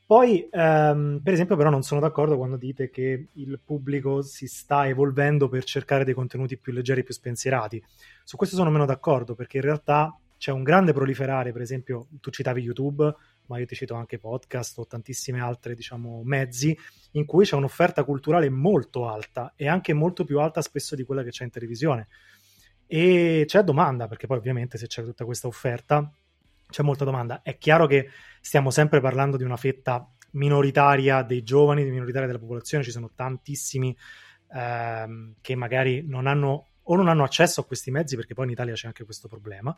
Poi, 0.07 0.49
ehm, 0.51 1.21
per 1.23 1.35
esempio, 1.35 1.57
però 1.57 1.69
non 1.69 1.83
sono 1.83 2.01
d'accordo 2.01 2.39
quando 2.39 2.57
dite 2.57 2.89
che 2.89 3.29
il 3.31 3.61
pubblico 3.63 4.23
si 4.23 4.47
sta 4.47 4.89
evolvendo 4.89 5.51
per 5.51 5.65
cercare 5.65 6.05
dei 6.05 6.15
contenuti 6.15 6.57
più 6.57 6.73
leggeri, 6.73 7.03
più 7.03 7.13
spensierati. 7.13 7.85
Su 8.25 8.39
questo 8.39 8.57
sono 8.57 8.71
meno 8.71 8.87
d'accordo, 8.87 9.35
perché 9.35 9.59
in 9.59 9.65
realtà 9.65 10.19
c'è 10.39 10.51
un 10.51 10.63
grande 10.63 10.93
proliferare, 10.93 11.53
per 11.53 11.63
esempio, 11.63 12.09
tu 12.21 12.31
citavi 12.31 12.61
YouTube, 12.61 13.15
ma 13.47 13.59
io 13.59 13.67
ti 13.67 13.75
cito 13.75 13.95
anche 13.95 14.19
podcast 14.19 14.79
o 14.79 14.87
tantissime 14.87 15.41
altre, 15.41 15.75
diciamo, 15.75 16.23
mezzi 16.25 16.77
in 17.13 17.25
cui 17.25 17.45
c'è 17.45 17.57
un'offerta 17.57 18.05
culturale 18.05 18.49
molto 18.51 19.09
alta 19.09 19.53
e 19.57 19.69
anche 19.69 19.93
molto 19.93 20.25
più 20.25 20.41
alta 20.41 20.61
spesso 20.61 20.95
di 20.95 21.05
quella 21.05 21.23
che 21.23 21.31
c'è 21.31 21.45
in 21.45 21.51
televisione. 21.51 22.09
E 22.87 23.45
c'è 23.47 23.63
domanda, 23.63 24.07
perché 24.09 24.27
poi 24.27 24.37
ovviamente 24.37 24.79
se 24.79 24.87
c'è 24.87 25.03
tutta 25.03 25.25
questa 25.25 25.47
offerta 25.47 26.11
c'è 26.69 26.83
molta 26.83 27.05
domanda. 27.05 27.43
È 27.43 27.57
chiaro 27.59 27.87
che 27.87 28.11
stiamo 28.41 28.71
sempre 28.71 29.01
parlando 29.01 29.37
di 29.37 29.45
una 29.45 29.57
fetta 29.57 30.09
minoritaria 30.33 31.23
dei 31.23 31.43
giovani, 31.43 31.85
minoritaria 31.85 32.27
della 32.27 32.39
popolazione, 32.39 32.85
ci 32.85 32.91
sono 32.91 33.11
tantissimi 33.15 33.97
ehm, 34.53 35.37
che 35.41 35.55
magari 35.55 36.05
non 36.07 36.27
hanno 36.27 36.67
o 36.89 36.97
non 36.97 37.09
hanno 37.09 37.25
accesso 37.25 37.61
a 37.61 37.65
questi 37.65 37.91
mezzi 37.91 38.17
perché 38.17 38.35
poi 38.35 38.47
in 38.47 38.51
Italia 38.53 38.75
c'è 38.75 38.87
anche 38.87 39.05
questo 39.05 39.29
problema, 39.29 39.75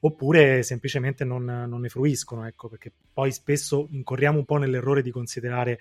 oppure 0.00 0.62
semplicemente 0.62 1.24
non, 1.24 1.44
non 1.44 1.80
ne 1.80 1.88
fruiscono, 1.88 2.46
ecco, 2.46 2.68
perché 2.68 2.92
poi 3.12 3.32
spesso 3.32 3.88
incorriamo 3.90 4.38
un 4.38 4.44
po' 4.44 4.56
nell'errore 4.56 5.02
di 5.02 5.10
considerare 5.10 5.78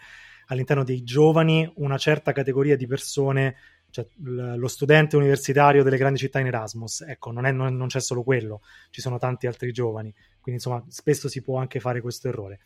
all'interno 0.48 0.84
dei 0.84 1.04
giovani 1.04 1.72
una 1.78 1.98
certa 1.98 2.32
categoria 2.32 2.76
di 2.76 2.88
persone 2.88 3.56
cioè, 3.92 4.08
lo 4.16 4.68
studente 4.68 5.18
universitario 5.18 5.84
delle 5.84 5.98
grandi 5.98 6.18
città 6.18 6.40
in 6.40 6.48
Erasmus, 6.48 7.02
ecco, 7.02 7.32
non, 7.32 7.46
è, 7.46 7.52
non, 7.52 7.76
non, 7.76 7.88
c'è 7.88 8.00
solo 8.00 8.24
quello, 8.24 8.62
ci 8.90 9.02
sono 9.02 9.18
tanti 9.18 9.48
altri 9.48 9.74
giovani, 9.74 10.12
quindi 10.40 10.62
insomma 10.64 10.84
spesso 10.88 11.28
si 11.28 11.42
può 11.42 11.60
anche 11.60 11.80
fare 11.80 12.00
questo 12.02 12.30
errore. 12.30 12.60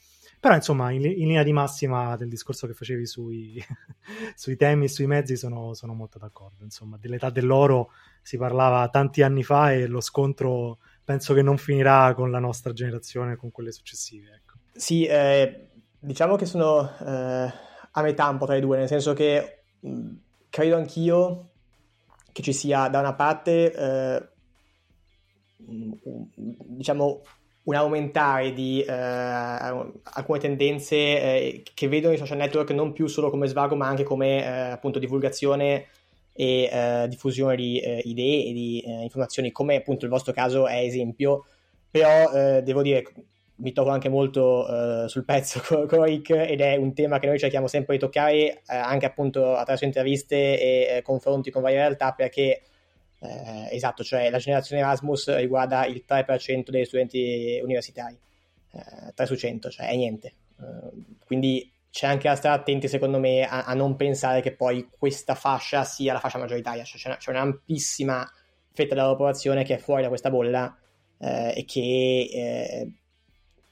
Però 0.45 0.57
insomma, 0.57 0.91
in, 0.91 1.03
in 1.03 1.25
linea 1.25 1.41
di 1.41 1.51
massima 1.51 2.15
del 2.17 2.29
discorso 2.29 2.67
che 2.67 2.75
facevi 2.75 3.07
sui, 3.07 3.59
sui 4.37 4.55
temi 4.55 4.85
e 4.85 4.89
sui 4.89 5.07
mezzi 5.07 5.35
sono, 5.37 5.73
sono, 5.73 5.95
molto 5.95 6.19
d'accordo, 6.19 6.63
insomma, 6.63 6.99
dell'età 7.01 7.31
dell'oro 7.31 7.89
si 8.21 8.37
parlava 8.37 8.87
tanti 8.89 9.23
anni 9.23 9.41
fa 9.41 9.73
e 9.73 9.87
lo 9.87 10.01
scontro 10.01 10.77
penso 11.03 11.33
che 11.33 11.41
non 11.41 11.57
finirà 11.57 12.13
con 12.13 12.29
la 12.29 12.37
nostra 12.37 12.73
generazione, 12.73 13.37
con 13.37 13.49
quelle 13.49 13.71
successive. 13.71 14.35
Ecco. 14.35 14.57
Sì, 14.71 15.07
eh, 15.07 15.69
diciamo 15.97 16.35
che 16.35 16.45
sono 16.45 16.95
eh, 16.95 17.53
a 17.91 18.01
metà 18.03 18.29
un 18.29 18.37
po' 18.37 18.45
tra 18.45 18.55
i 18.55 18.61
due, 18.61 18.77
nel 18.77 18.87
senso 18.87 19.13
che 19.13 19.63
credo 20.51 20.75
anch'io 20.75 21.49
che 22.31 22.43
ci 22.43 22.53
sia 22.53 22.87
da 22.87 22.99
una 22.99 23.15
parte 23.15 23.73
eh, 23.73 24.29
diciamo 25.57 27.23
un 27.65 27.75
aumentare 27.75 28.53
di 28.53 28.81
eh, 28.81 28.91
alcune 28.91 30.39
tendenze 30.39 30.95
eh, 30.95 31.63
che 31.73 31.87
vedono 31.87 32.13
i 32.13 32.17
social 32.17 32.37
network 32.37 32.71
non 32.71 32.93
più 32.93 33.07
solo 33.07 33.29
come 33.29 33.47
svago 33.47 33.75
ma 33.75 33.87
anche 33.87 34.03
come 34.03 34.43
eh, 34.43 34.47
appunto 34.47 34.99
divulgazione 34.99 35.87
e 36.33 36.69
eh, 36.71 37.07
diffusione 37.07 37.55
di 37.55 37.79
eh, 37.79 38.01
idee 38.03 38.45
e 38.45 38.53
di 38.53 38.83
informazioni 39.03 39.51
come 39.51 39.77
appunto 39.77 40.05
il 40.05 40.11
vostro 40.11 40.33
caso 40.33 40.67
è 40.67 40.77
esempio. 40.77 41.45
Però 41.89 42.61
devo 42.61 42.81
dire 42.81 43.03
mi 43.57 43.71
trovo 43.71 43.91
anche 43.91 44.09
molto 44.09 45.07
sul 45.07 45.23
pezzo 45.23 45.61
con, 45.65 45.87
con 45.87 46.03
Rick 46.03 46.31
ed 46.31 46.59
è 46.59 46.75
un 46.75 46.93
tema 46.93 47.19
che 47.19 47.27
noi 47.27 47.39
cerchiamo 47.39 47.67
sempre 47.67 47.95
di 47.95 48.01
toccare 48.01 48.35
eh, 48.35 48.61
anche 48.67 49.05
appunto 49.05 49.53
attraverso 49.53 49.85
interviste 49.85 50.35
e 50.35 50.97
eh, 50.97 51.01
confronti 51.01 51.51
con 51.51 51.61
varie 51.61 51.77
realtà 51.77 52.11
perché 52.11 52.63
eh, 53.27 53.75
esatto, 53.75 54.03
cioè 54.03 54.29
la 54.29 54.37
generazione 54.37 54.81
Erasmus 54.81 55.35
riguarda 55.35 55.85
il 55.85 56.03
3% 56.07 56.69
degli 56.69 56.85
studenti 56.85 57.59
universitari, 57.61 58.17
3 58.71 59.13
eh, 59.15 59.25
su 59.25 59.35
100, 59.35 59.69
cioè 59.69 59.87
è 59.87 59.95
niente. 59.95 60.33
Eh, 60.59 61.15
quindi 61.25 61.71
c'è 61.89 62.07
anche 62.07 62.27
da 62.27 62.35
stare 62.35 62.59
attenti 62.59 62.87
secondo 62.87 63.19
me 63.19 63.47
a, 63.47 63.63
a, 63.63 63.73
non 63.73 63.95
pensare 63.95 64.41
che 64.41 64.53
poi 64.53 64.89
questa 64.97 65.35
fascia 65.35 65.83
sia 65.83 66.13
la 66.13 66.19
fascia 66.19 66.37
maggioritaria, 66.37 66.83
cioè 66.83 66.99
c'è, 66.99 67.07
una, 67.07 67.17
c'è 67.17 67.29
un'ampissima 67.31 68.31
fetta 68.71 68.95
della 68.95 69.07
popolazione 69.07 69.63
che 69.63 69.75
è 69.75 69.77
fuori 69.77 70.01
da 70.01 70.09
questa 70.09 70.29
bolla 70.29 70.77
e 71.17 71.63
che 71.65 72.91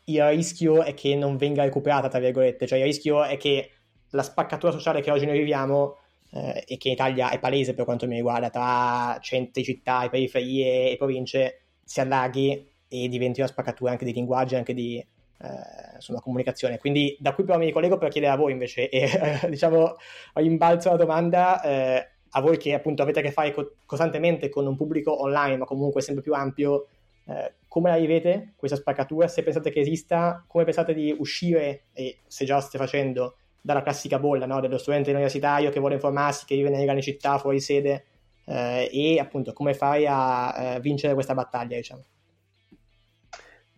il 0.06 0.24
rischio 0.30 0.82
è 0.82 0.94
che 0.94 1.16
non 1.16 1.38
venga 1.38 1.64
recuperata, 1.64 2.08
tra 2.08 2.20
virgolette, 2.20 2.66
cioè 2.66 2.80
il 2.80 2.86
rischio 2.86 3.24
è 3.24 3.38
che 3.38 3.70
la 4.12 4.24
spaccatura 4.24 4.72
sociale 4.72 5.02
che 5.02 5.12
oggi 5.12 5.26
noi 5.26 5.38
viviamo 5.38 5.98
eh, 6.34 6.64
e 6.68 6.78
che 6.78 6.88
in 6.88 6.94
Italia 6.94 7.30
è 7.30 7.40
palese 7.40 7.74
per 7.74 7.86
quanto 7.86 8.08
mi 8.08 8.16
riguarda 8.16 8.50
tra 8.50 9.18
centri, 9.22 9.64
città, 9.64 10.08
periferie 10.10 10.92
e 10.92 10.98
province 10.98 11.62
si 11.84 12.00
allarghi 12.00 12.72
e 12.88 13.08
diventi 13.08 13.40
una 13.40 13.50
spaccatura 13.50 13.92
anche 13.92 14.06
di 14.06 14.14
linguaggio, 14.14 14.56
anche 14.56 14.74
di 14.74 14.98
eh, 14.98 15.96
insomma, 15.96 16.22
comunicazione. 16.22 16.80
Quindi 16.80 17.16
da 17.20 17.34
qui 17.34 17.44
però 17.44 17.58
mi 17.58 17.66
ricollego 17.66 17.98
per 17.98 18.10
chiedere 18.10 18.34
a 18.34 18.38
voi 18.38 18.52
invece 18.52 18.90
e 18.90 19.40
eh, 19.44 19.48
diciamo 19.52 19.96
rimbalzo 20.34 20.90
la 20.90 20.98
domanda 20.98 21.62
eh, 21.62 22.08
a 22.36 22.42
voi 22.42 22.58
che 22.58 22.74
appunto 22.74 23.04
avete 23.04 23.20
a 23.20 23.22
che 23.22 23.32
fare 23.32 23.54
co- 23.54 23.76
costantemente 23.86 24.50
con 24.50 24.66
un 24.66 24.76
pubblico 24.76 25.22
online 25.22 25.58
ma 25.58 25.66
comunque 25.66 26.02
sempre 26.02 26.24
più 26.24 26.34
ampio 26.34 26.88
eh, 27.26 27.54
come 27.68 27.90
la 27.90 27.98
vivete 27.98 28.54
questa 28.56 28.78
spaccatura? 28.78 29.28
Se 29.28 29.44
pensate 29.44 29.72
che 29.72 29.80
esista, 29.80 30.44
come 30.48 30.64
pensate 30.64 30.94
di 30.94 31.16
uscire, 31.18 31.86
e 31.94 32.20
se 32.28 32.46
già 32.46 32.56
lo 32.56 32.62
state 32.62 32.78
facendo, 32.78 33.38
dalla 33.64 33.82
classica 33.82 34.20
bolla 34.20 34.46
no? 34.46 34.60
dello 34.60 34.78
studente 34.78 35.12
universitario 35.12 35.70
che 35.70 35.80
vuole 35.80 35.96
informarsi, 35.96 36.46
che 36.46 36.56
vive 36.56 36.70
nelle 36.70 36.84
grandi 36.84 37.02
città 37.02 37.38
fuori 37.38 37.62
sede 37.62 38.04
eh, 38.46 38.90
e 38.92 39.20
appunto 39.20 39.54
come 39.54 39.74
fai 39.74 40.06
a 40.06 40.76
eh, 40.76 40.80
vincere 40.82 41.14
questa 41.14 41.34
battaglia, 41.34 41.78
diciamo. 41.78 42.04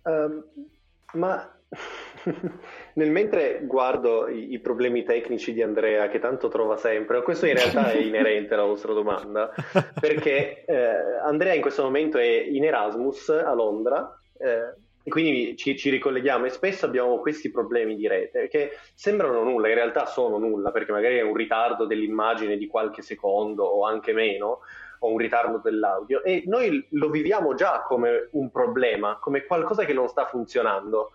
Um, 0.01 0.43
ma 1.13 1.55
nel 2.93 3.11
mentre 3.11 3.61
guardo 3.63 4.27
i, 4.27 4.53
i, 4.53 4.59
problemi 4.59 5.03
tecnici 5.03 5.53
di 5.53 5.61
Andrea, 5.61 6.07
che 6.09 6.17
tanto 6.19 6.47
trova 6.47 6.77
sempre, 6.77 7.21
questo 7.21 7.45
in 7.45 7.53
realtà 7.53 7.91
è 7.91 7.97
inerente 8.01 8.55
alla 8.55 8.65
vostra 8.65 8.93
domanda, 8.93 9.51
perché 9.99 10.65
eh, 10.65 11.19
Andrea 11.23 11.53
in 11.53 11.61
questo 11.61 11.83
momento 11.83 12.17
è 12.17 12.25
in 12.25 12.63
Erasmus 12.63 13.29
a 13.29 13.53
Londra. 13.53 14.19
Eh, 14.37 14.83
e 15.07 15.11
quindi 15.11 15.55
ci, 15.55 15.77
ci, 15.77 15.91
ricolleghiamo 15.91 16.45
e 16.45 16.49
spesso 16.49 16.87
abbiamo 16.87 17.19
questi 17.19 17.51
problemi 17.51 17.95
di 17.95 18.07
rete 18.07 18.47
che 18.47 18.71
sembrano 18.95 19.43
nulla, 19.43 19.67
in 19.67 19.75
realtà 19.75 20.07
sono 20.07 20.39
nulla, 20.39 20.71
perché 20.71 20.91
magari 20.91 21.17
è 21.17 21.21
un 21.21 21.35
ritardo 21.35 21.85
dell'immagine 21.85 22.57
di 22.57 22.65
qualche 22.65 23.03
secondo 23.03 23.65
o 23.65 23.85
anche 23.85 24.13
meno, 24.13 24.61
o 24.99 25.11
un 25.11 25.17
ritardo 25.19 25.59
dell'audio, 25.63 26.23
e 26.23 26.41
noi 26.47 26.87
lo 26.89 27.11
viviamo 27.11 27.53
già 27.53 27.83
come 27.83 28.29
un 28.31 28.49
problema, 28.49 29.19
come 29.21 29.45
qualcosa 29.45 29.85
che 29.85 29.93
non 29.93 30.07
sta 30.07 30.25
funzionando. 30.25 31.11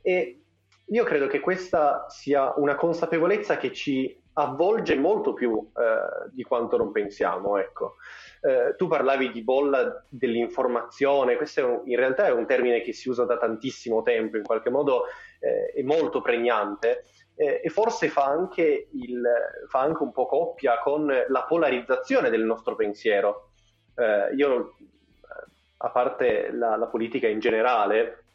E 0.00 0.40
io 0.86 1.04
credo 1.04 1.26
che 1.26 1.40
questa 1.40 2.06
sia 2.08 2.54
una 2.56 2.74
consapevolezza 2.74 3.58
che 3.58 3.70
ci 3.70 4.18
avvolge 4.38 4.96
molto 4.96 5.32
più 5.32 5.70
eh, 5.74 6.30
di 6.32 6.42
quanto 6.42 6.76
non 6.76 6.92
pensiamo, 6.92 7.56
ecco. 7.58 7.96
Eh, 8.42 8.74
tu 8.76 8.86
parlavi 8.86 9.30
di 9.32 9.42
bolla 9.42 10.04
dell'informazione, 10.08 11.36
questo 11.36 11.66
un, 11.66 11.82
in 11.84 11.96
realtà 11.96 12.26
è 12.26 12.32
un 12.32 12.46
termine 12.46 12.82
che 12.82 12.92
si 12.92 13.08
usa 13.08 13.24
da 13.24 13.38
tantissimo 13.38 14.02
tempo, 14.02 14.36
in 14.36 14.42
qualche 14.42 14.70
modo 14.70 15.04
eh, 15.40 15.72
è 15.74 15.82
molto 15.82 16.20
pregnante 16.20 17.04
eh, 17.34 17.62
e 17.64 17.68
forse 17.70 18.08
fa 18.08 18.24
anche, 18.24 18.88
il, 18.92 19.22
fa 19.68 19.80
anche, 19.80 20.02
un 20.02 20.12
po' 20.12 20.26
coppia 20.26 20.78
con 20.80 21.06
la 21.06 21.44
polarizzazione 21.44 22.28
del 22.28 22.44
nostro 22.44 22.76
pensiero. 22.76 23.52
Eh, 23.94 24.34
io, 24.34 24.76
a 25.78 25.90
parte 25.90 26.50
la, 26.52 26.76
la 26.76 26.86
politica 26.86 27.26
in 27.26 27.38
generale, 27.38 28.25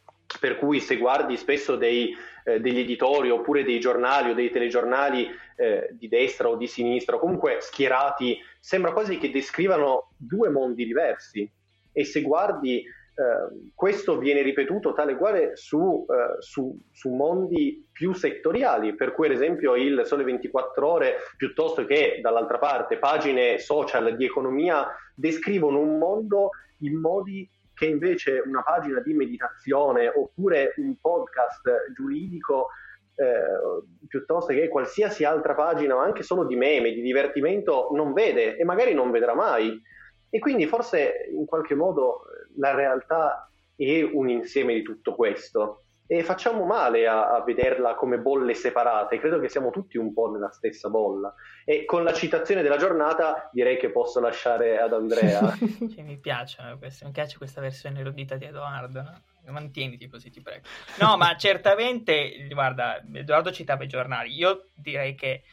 per 0.42 0.56
cui 0.56 0.80
se 0.80 0.96
guardi 0.96 1.36
spesso 1.36 1.76
dei, 1.76 2.12
eh, 2.42 2.58
degli 2.58 2.80
editori 2.80 3.30
oppure 3.30 3.62
dei 3.62 3.78
giornali 3.78 4.30
o 4.30 4.34
dei 4.34 4.50
telegiornali 4.50 5.28
eh, 5.54 5.90
di 5.92 6.08
destra 6.08 6.48
o 6.48 6.56
di 6.56 6.66
sinistra, 6.66 7.14
o 7.14 7.20
comunque 7.20 7.58
schierati, 7.60 8.36
sembra 8.58 8.92
quasi 8.92 9.18
che 9.18 9.30
descrivano 9.30 10.14
due 10.16 10.48
mondi 10.48 10.84
diversi. 10.84 11.48
E 11.92 12.04
se 12.04 12.22
guardi 12.22 12.78
eh, 12.78 13.70
questo 13.72 14.18
viene 14.18 14.42
ripetuto 14.42 14.92
tale 14.94 15.14
quale 15.14 15.54
su, 15.54 16.04
eh, 16.08 16.42
su, 16.42 16.76
su, 16.90 17.10
mondi 17.10 17.86
più 17.92 18.12
settoriali, 18.12 18.96
per 18.96 19.12
cui 19.12 19.26
ad 19.26 19.34
esempio 19.34 19.76
il 19.76 20.02
Sole 20.04 20.24
24 20.24 20.88
ore 20.88 21.14
piuttosto 21.36 21.84
che 21.84 22.18
dall'altra 22.20 22.58
parte 22.58 22.98
pagine 22.98 23.60
social 23.60 24.16
di 24.16 24.24
economia 24.24 24.88
descrivono 25.14 25.78
un 25.78 25.98
mondo 25.98 26.50
in 26.78 26.98
modi 26.98 27.48
che 27.82 27.88
invece 27.88 28.40
una 28.46 28.62
pagina 28.62 29.00
di 29.00 29.12
meditazione 29.12 30.06
oppure 30.06 30.72
un 30.76 30.94
podcast 31.00 31.92
giuridico 31.92 32.68
eh, 33.16 34.06
piuttosto 34.06 34.52
che 34.52 34.68
qualsiasi 34.68 35.24
altra 35.24 35.54
pagina, 35.54 35.96
ma 35.96 36.04
anche 36.04 36.22
solo 36.22 36.44
di 36.44 36.54
meme, 36.54 36.92
di 36.92 37.02
divertimento, 37.02 37.88
non 37.92 38.12
vede 38.12 38.56
e 38.56 38.62
magari 38.62 38.94
non 38.94 39.10
vedrà 39.10 39.34
mai. 39.34 39.82
E 40.30 40.38
quindi 40.38 40.66
forse 40.66 41.28
in 41.34 41.44
qualche 41.44 41.74
modo 41.74 42.22
la 42.58 42.72
realtà 42.72 43.50
è 43.74 44.02
un 44.02 44.28
insieme 44.28 44.74
di 44.74 44.82
tutto 44.82 45.16
questo 45.16 45.82
e 46.18 46.22
facciamo 46.22 46.66
male 46.66 47.06
a, 47.06 47.30
a, 47.30 47.42
vederla 47.42 47.94
come 47.94 48.18
bolle 48.18 48.52
separate, 48.52 49.18
credo 49.18 49.40
che 49.40 49.48
siamo 49.48 49.70
tutti 49.70 49.96
un 49.96 50.12
po' 50.12 50.30
nella 50.30 50.50
stessa 50.50 50.90
bolla. 50.90 51.34
E 51.64 51.86
con 51.86 52.04
la 52.04 52.12
citazione 52.12 52.60
della 52.60 52.76
giornata 52.76 53.48
direi 53.50 53.78
che 53.78 53.90
posso 53.90 54.20
lasciare 54.20 54.78
ad 54.78 54.92
Andrea. 54.92 55.40
cioè, 55.56 56.02
mi 56.02 56.18
piacciono 56.18 56.76
queste, 56.76 57.06
mi 57.06 57.12
piace 57.12 57.38
questa 57.38 57.62
versione 57.62 58.00
erudita 58.00 58.36
di 58.36 58.44
Edoardo, 58.44 59.00
no? 59.00 59.22
mantieniti 59.52 60.06
così 60.06 60.30
ti 60.30 60.42
prego. 60.42 60.66
No, 61.00 61.16
ma 61.16 61.34
certamente, 61.40 62.46
guarda, 62.50 63.02
Edoardo 63.10 63.50
citava 63.50 63.84
i 63.84 63.88
giornali, 63.88 64.34
io 64.34 64.66
direi 64.74 65.14
che 65.14 65.44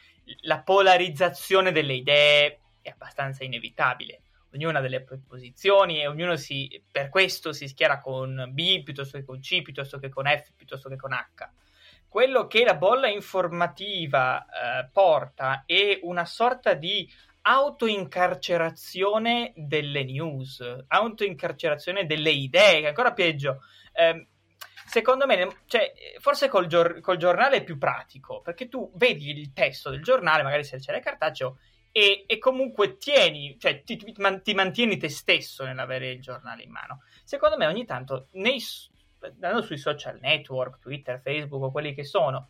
la 0.42 0.60
polarizzazione 0.60 1.72
delle 1.72 1.94
idee 1.94 2.60
è 2.82 2.90
abbastanza 2.90 3.46
inevitabile 3.46 4.24
ognuna 4.54 4.82
delle 4.82 5.04
posizioni 5.04 6.02
e 6.02 6.08
ognuno 6.08 6.36
si, 6.36 6.82
per 6.92 7.10
questo 7.10 7.54
si 7.54 7.68
schiera 7.68 8.00
con 8.00 8.50
B 8.52 8.84
piuttosto 8.84 9.18
che 9.18 9.24
con 9.24 9.40
C, 9.40 9.62
piuttosto 9.62 10.00
che 10.00 10.10
con 10.10 10.26
F, 10.26 10.52
piuttosto 10.56 10.90
che 10.90 10.96
con 10.96 11.14
H. 11.14 11.50
Quello 12.08 12.48
che 12.48 12.64
la 12.64 12.76
bolla 12.76 13.08
informativa 13.08 14.46
eh, 14.46 14.90
porta 14.92 15.64
è 15.66 16.00
una 16.02 16.26
sorta 16.26 16.74
di 16.74 17.08
autoincarcerazione 17.42 19.54
delle 19.56 20.04
news, 20.04 20.86
autoincarcerazione 20.88 22.06
delle 22.06 22.32
idee, 22.32 22.82
che 22.82 22.88
ancora 22.88 23.14
peggio. 23.14 23.62
Eh, 23.94 24.28
secondo 24.88 25.28
me, 25.28 25.48
cioè, 25.68 25.94
forse 26.20 26.48
col, 26.48 26.66
gior- 26.66 27.00
col, 27.00 27.18
giornale 27.18 27.58
è 27.58 27.64
più 27.64 27.78
pratico, 27.78 28.42
perché 28.42 28.68
tu 28.68 28.92
vedi 28.96 29.30
il 29.30 29.54
testo 29.54 29.92
del 29.92 30.02
giornale, 30.02 30.42
magari 30.42 30.64
se 30.64 30.78
c'è 30.78 31.00
cartaceo, 31.00 31.60
e, 32.00 32.24
e 32.28 32.38
comunque 32.38 32.96
tieni, 32.96 33.58
cioè 33.60 33.84
ti, 33.84 33.98
ti, 33.98 34.54
mantieni 34.54 34.98
te 34.98 35.10
stesso 35.10 35.66
nell'avere 35.66 36.12
il 36.12 36.22
giornale 36.22 36.64
in 36.64 36.72
mano. 36.72 37.02
Secondo 37.26 37.58
me 37.58 37.68
ogni 37.68 37.86
tanto, 37.86 38.28
nei, 38.34 38.62
andando 39.20 39.62
sui 39.62 39.78
social 39.78 40.18
network, 40.22 40.80
Twitter, 40.80 41.20
Facebook 41.22 41.62
o 41.64 41.72
quelli 41.72 41.94
che 41.94 42.06
sono, 42.06 42.48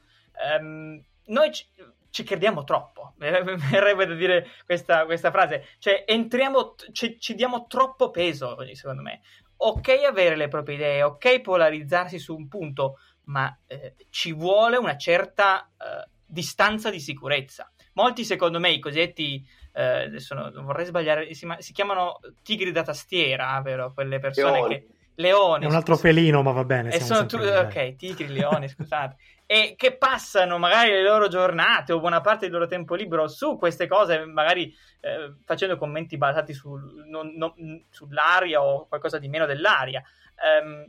um, 0.60 1.04
noi 1.26 1.52
ci, 1.52 1.66
ci, 2.12 2.24
crediamo 2.24 2.64
troppo, 2.64 3.14
verrebbe 3.18 4.06
da 4.06 4.14
dire 4.14 4.48
questa, 4.66 5.06
questa 5.06 5.32
frase, 5.32 5.70
cioè 5.80 6.04
entriamo, 6.06 6.76
ci, 6.92 7.20
ci, 7.20 7.34
diamo 7.34 7.66
troppo 7.66 8.12
peso, 8.12 8.56
secondo 8.76 9.02
me. 9.02 9.22
Ok 9.62 9.90
avere 10.08 10.38
le 10.38 10.48
proprie 10.48 10.76
idee, 10.76 11.04
ok 11.04 11.42
polarizzarsi 11.42 12.18
su 12.20 12.36
un 12.36 12.48
punto, 12.48 13.00
ma 13.26 13.54
eh, 13.68 13.96
ci 14.10 14.32
vuole 14.32 14.78
una 14.78 14.96
certa 14.96 15.70
eh, 15.70 16.08
distanza 16.26 16.90
di 16.90 17.00
sicurezza 17.02 17.70
molti 18.00 18.24
secondo 18.24 18.60
me 18.60 18.72
i 18.72 18.80
cosiddetti 18.80 19.46
eh, 19.74 20.04
adesso 20.06 20.34
non 20.34 20.64
vorrei 20.64 20.86
sbagliare 20.86 21.34
si, 21.34 21.48
si, 21.60 21.74
chiamano 21.74 22.20
tigri 22.42 22.72
da 22.72 22.84
tastiera 22.84 23.60
vero 23.62 23.94
quelle 23.94 24.20
persone 24.20 24.52
leoni. 24.52 24.76
che 24.76 24.88
leoni 25.16 25.66
è 25.66 25.68
un 25.68 25.76
altro 25.76 25.96
scusate. 25.96 26.14
felino 26.14 26.42
ma 26.42 26.52
va 26.52 26.64
bene 26.64 26.92
e 26.92 27.02
sono 27.02 27.26
tu... 27.26 27.38
ok 27.38 27.96
tigri 27.96 28.28
leoni 28.28 28.70
scusate 28.70 29.16
e 29.46 29.74
che 29.76 29.98
passano 29.98 30.58
magari 30.58 30.92
le 30.92 31.04
loro 31.04 31.28
giornate 31.28 31.92
o 31.92 32.00
buona 32.00 32.22
parte 32.22 32.46
del 32.46 32.54
loro 32.54 32.68
tempo 32.68 32.96
libero 32.96 33.28
su 33.28 33.58
queste 33.58 33.88
cose 33.88 34.24
magari 34.26 34.74
eh, 35.02 35.34
facendo 35.44 35.76
commenti 35.78 36.18
basati 36.18 36.54
sul, 36.54 37.06
non, 37.10 37.34
non, 37.36 37.54
sull'aria 37.90 38.62
o 38.62 38.88
qualcosa 38.88 39.18
di 39.18 39.28
meno 39.28 39.46
dell'aria 39.46 40.04
um, 40.62 40.86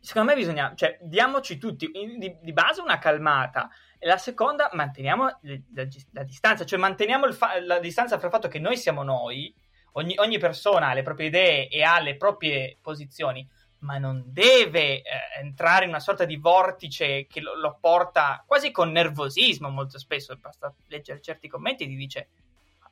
secondo 0.00 0.30
me 0.30 0.36
bisogna 0.36 0.72
cioè 0.74 0.98
diamoci 1.02 1.58
tutti 1.58 1.90
di, 1.90 2.36
di 2.40 2.52
base 2.52 2.80
una 2.80 2.98
calmata 2.98 3.68
la 4.00 4.18
seconda, 4.18 4.70
manteniamo 4.72 5.38
la, 5.72 5.88
la 6.12 6.22
distanza, 6.22 6.64
cioè 6.64 6.78
manteniamo 6.78 7.30
fa- 7.32 7.60
la 7.60 7.78
distanza 7.78 8.18
fra 8.18 8.26
il 8.26 8.32
fatto 8.32 8.48
che 8.48 8.58
noi 8.58 8.76
siamo 8.76 9.02
noi, 9.02 9.52
ogni, 9.92 10.14
ogni, 10.18 10.38
persona 10.38 10.88
ha 10.88 10.94
le 10.94 11.02
proprie 11.02 11.28
idee 11.28 11.68
e 11.68 11.82
ha 11.82 12.00
le 12.00 12.16
proprie 12.16 12.78
posizioni, 12.80 13.46
ma 13.80 13.98
non 13.98 14.24
deve 14.26 14.98
eh, 14.98 15.02
entrare 15.40 15.84
in 15.84 15.90
una 15.90 16.00
sorta 16.00 16.24
di 16.24 16.36
vortice 16.36 17.26
che 17.26 17.40
lo, 17.40 17.58
lo, 17.58 17.78
porta 17.80 18.42
quasi 18.46 18.70
con 18.70 18.90
nervosismo 18.90 19.68
molto 19.68 19.98
spesso, 19.98 20.36
basta 20.36 20.72
leggere 20.86 21.20
certi 21.20 21.48
commenti 21.48 21.84
e 21.84 21.86
ti 21.86 21.96
dice 21.96 22.28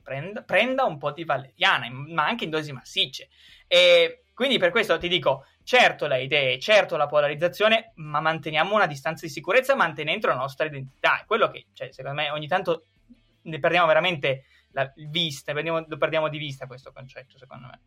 prenda, 0.03 0.43
prenda 0.43 0.85
un 0.85 0.99
po' 0.99 1.11
di 1.11 1.25
valeriana, 1.25 1.89
ma 1.91 2.27
anche 2.27 2.45
in 2.45 2.51
dosi 2.51 2.73
massicce. 2.73 3.29
E 3.67 4.23
quindi 4.35 4.59
per 4.59 4.71
questo 4.71 4.99
ti 4.99 5.09
dico, 5.09 5.45
certo 5.67 6.07
le 6.07 6.23
idee, 6.23 6.61
certo 6.61 6.97
la 6.97 7.09
polarizzazione, 7.09 7.91
ma 7.97 8.21
manteniamo 8.21 8.77
una 8.77 8.87
distanza 8.87 9.27
di 9.27 9.33
sicurezza 9.33 9.75
mantenendo 9.75 10.29
la 10.29 10.37
nostra 10.37 10.65
identità. 10.65 11.21
È 11.21 11.25
quello 11.27 11.51
che, 11.51 11.67
cioè, 11.73 11.91
secondo 11.91 12.23
me, 12.23 12.31
ogni 12.31 12.47
tanto 12.47 12.85
ne 13.43 13.59
perdiamo 13.59 13.89
veramente 13.89 14.45
la 14.71 14.89
vista, 14.95 15.53
perdiamo, 15.53 15.85
lo 15.89 15.97
perdiamo 15.97 16.29
di 16.29 16.39
vista 16.39 16.69
questo 16.69 16.93
concetto, 16.95 17.37
secondo 17.37 17.67
me. 17.67 17.81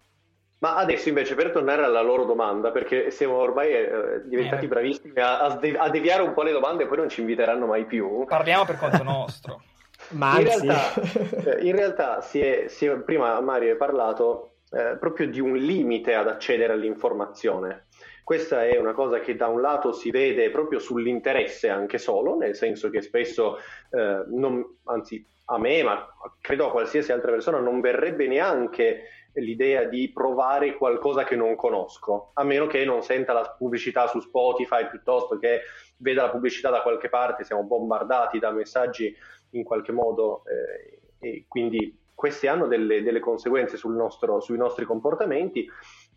Ma 0.59 0.75
adesso 0.75 1.07
invece 1.07 1.35
per 1.35 1.51
tornare 1.51 1.85
alla 1.85 2.01
loro 2.01 2.25
domanda, 2.25 2.71
perché 2.71 3.11
siamo 3.11 3.35
ormai 3.35 3.71
eh, 3.71 4.21
diventati 4.25 4.65
eh. 4.65 4.67
bravissimi 4.67 5.17
a, 5.21 5.39
a, 5.45 5.89
deviare 5.89 6.21
un 6.21 6.33
po' 6.33 6.43
le 6.43 6.51
domande 6.51 6.83
e 6.83 6.87
poi 6.87 6.97
non 6.97 7.07
ci 7.07 7.21
inviteranno 7.21 7.65
mai 7.65 7.85
più. 7.85 8.25
Parliamo 8.25 8.65
per 8.65 8.77
conto 8.77 9.03
nostro. 9.03 9.63
Ma 10.11 10.37
in 10.37 10.43
realtà, 10.43 10.93
eh, 10.95 11.65
in 11.65 11.75
realtà 11.75 12.19
si 12.19 12.41
è, 12.41 12.67
si 12.67 12.85
è, 12.85 12.97
prima 12.97 13.39
Mario 13.39 13.71
hai 13.71 13.77
parlato 13.77 14.55
eh, 14.71 14.97
proprio 14.99 15.27
di 15.27 15.39
un 15.39 15.55
limite 15.55 16.13
ad 16.13 16.27
accedere 16.27 16.73
all'informazione. 16.73 17.87
Questa 18.23 18.63
è 18.63 18.77
una 18.77 18.93
cosa 18.93 19.19
che 19.19 19.35
da 19.35 19.47
un 19.47 19.59
lato 19.59 19.91
si 19.91 20.11
vede 20.11 20.51
proprio 20.51 20.77
sull'interesse 20.77 21.69
anche 21.69 21.97
solo, 21.97 22.37
nel 22.37 22.55
senso 22.55 22.89
che 22.89 23.01
spesso, 23.01 23.57
eh, 23.89 24.23
non, 24.27 24.63
anzi 24.83 25.25
a 25.45 25.57
me, 25.57 25.81
ma 25.81 26.07
credo 26.39 26.67
a 26.67 26.71
qualsiasi 26.71 27.11
altra 27.11 27.31
persona, 27.31 27.59
non 27.59 27.81
verrebbe 27.81 28.27
neanche 28.27 29.05
l'idea 29.33 29.85
di 29.85 30.11
provare 30.11 30.75
qualcosa 30.75 31.23
che 31.23 31.35
non 31.35 31.55
conosco, 31.55 32.31
a 32.35 32.43
meno 32.43 32.67
che 32.67 32.85
non 32.85 33.01
senta 33.01 33.33
la 33.33 33.55
pubblicità 33.57 34.07
su 34.07 34.19
Spotify 34.19 34.87
piuttosto 34.87 35.37
che 35.37 35.61
veda 35.97 36.23
la 36.23 36.29
pubblicità 36.29 36.69
da 36.69 36.81
qualche 36.81 37.09
parte, 37.09 37.43
siamo 37.43 37.63
bombardati 37.63 38.37
da 38.37 38.51
messaggi 38.51 39.15
in 39.51 39.63
qualche 39.63 39.91
modo 39.91 40.43
eh, 40.45 40.99
e 41.19 41.45
quindi 41.47 41.98
questi 42.19 42.47
hanno 42.47 42.67
delle, 42.67 43.01
delle 43.01 43.21
conseguenze 43.21 43.79
nostro, 43.85 44.41
sui 44.41 44.57
nostri 44.57 44.83
comportamenti, 44.83 45.65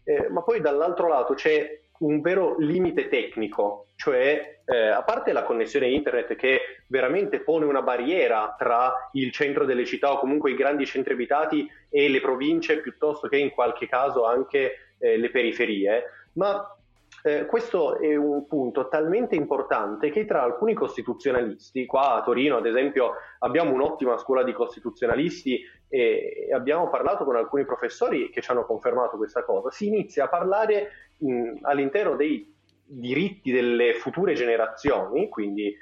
eh, 0.03 0.29
ma 0.31 0.43
poi 0.43 0.61
dall'altro 0.61 1.07
lato 1.07 1.35
c'è 1.35 1.81
un 2.01 2.21
vero 2.21 2.57
limite 2.59 3.07
tecnico, 3.07 3.87
cioè 3.95 4.63
eh, 4.65 4.89
a 4.89 5.05
parte 5.05 5.31
la 5.31 5.45
connessione 5.45 5.87
internet 5.87 6.35
che 6.35 6.59
veramente 6.89 7.39
pone 7.39 7.67
una 7.67 7.83
barriera 7.83 8.53
tra 8.59 9.11
il 9.13 9.31
centro 9.31 9.65
delle 9.65 9.85
città 9.85 10.11
o 10.11 10.19
comunque 10.19 10.51
i 10.51 10.57
grandi 10.57 10.87
centri 10.87 11.13
abitati 11.13 11.71
e 11.89 12.09
le 12.09 12.21
province 12.21 12.81
piuttosto 12.81 13.29
che 13.29 13.37
in 13.37 13.51
qualche 13.51 13.87
caso 13.87 14.25
anche 14.27 14.95
eh, 14.99 15.17
le 15.17 15.31
periferie, 15.31 16.03
ma 16.33 16.67
eh, 17.23 17.47
questo 17.47 17.99
è 17.99 18.17
un 18.17 18.47
punto 18.47 18.89
talmente 18.89 19.37
importante 19.37 20.11
che 20.11 20.25
tra 20.25 20.43
alcuni 20.43 20.75
costituzionalisti, 20.75 21.87
qua 21.87 22.15
a 22.15 22.23
Torino 22.23 22.57
ad 22.57 22.67
esempio 22.67 23.13
abbiamo 23.39 23.73
un'ottima 23.73 24.19
scuola 24.19 24.43
di 24.43 24.53
costituzionalisti 24.53 25.61
e 25.89 26.49
abbiamo 26.53 26.89
parlato 26.89 27.25
con 27.25 27.37
alcuni 27.37 27.65
professori 27.65 28.31
che 28.31 28.41
ci 28.41 28.51
hanno 28.51 28.65
confermato 28.65 29.17
questa 29.17 29.45
cosa, 29.45 29.71
si 29.71 29.87
inizia 29.87 30.25
a 30.25 30.29
parlare 30.29 30.91
mh, 31.19 31.59
all'interno 31.63 32.17
dei 32.17 32.51
diritti 32.85 33.53
delle 33.53 33.95
future 33.95 34.35
generazioni, 34.35 35.29
quindi 35.29 35.69
eh, 35.69 35.77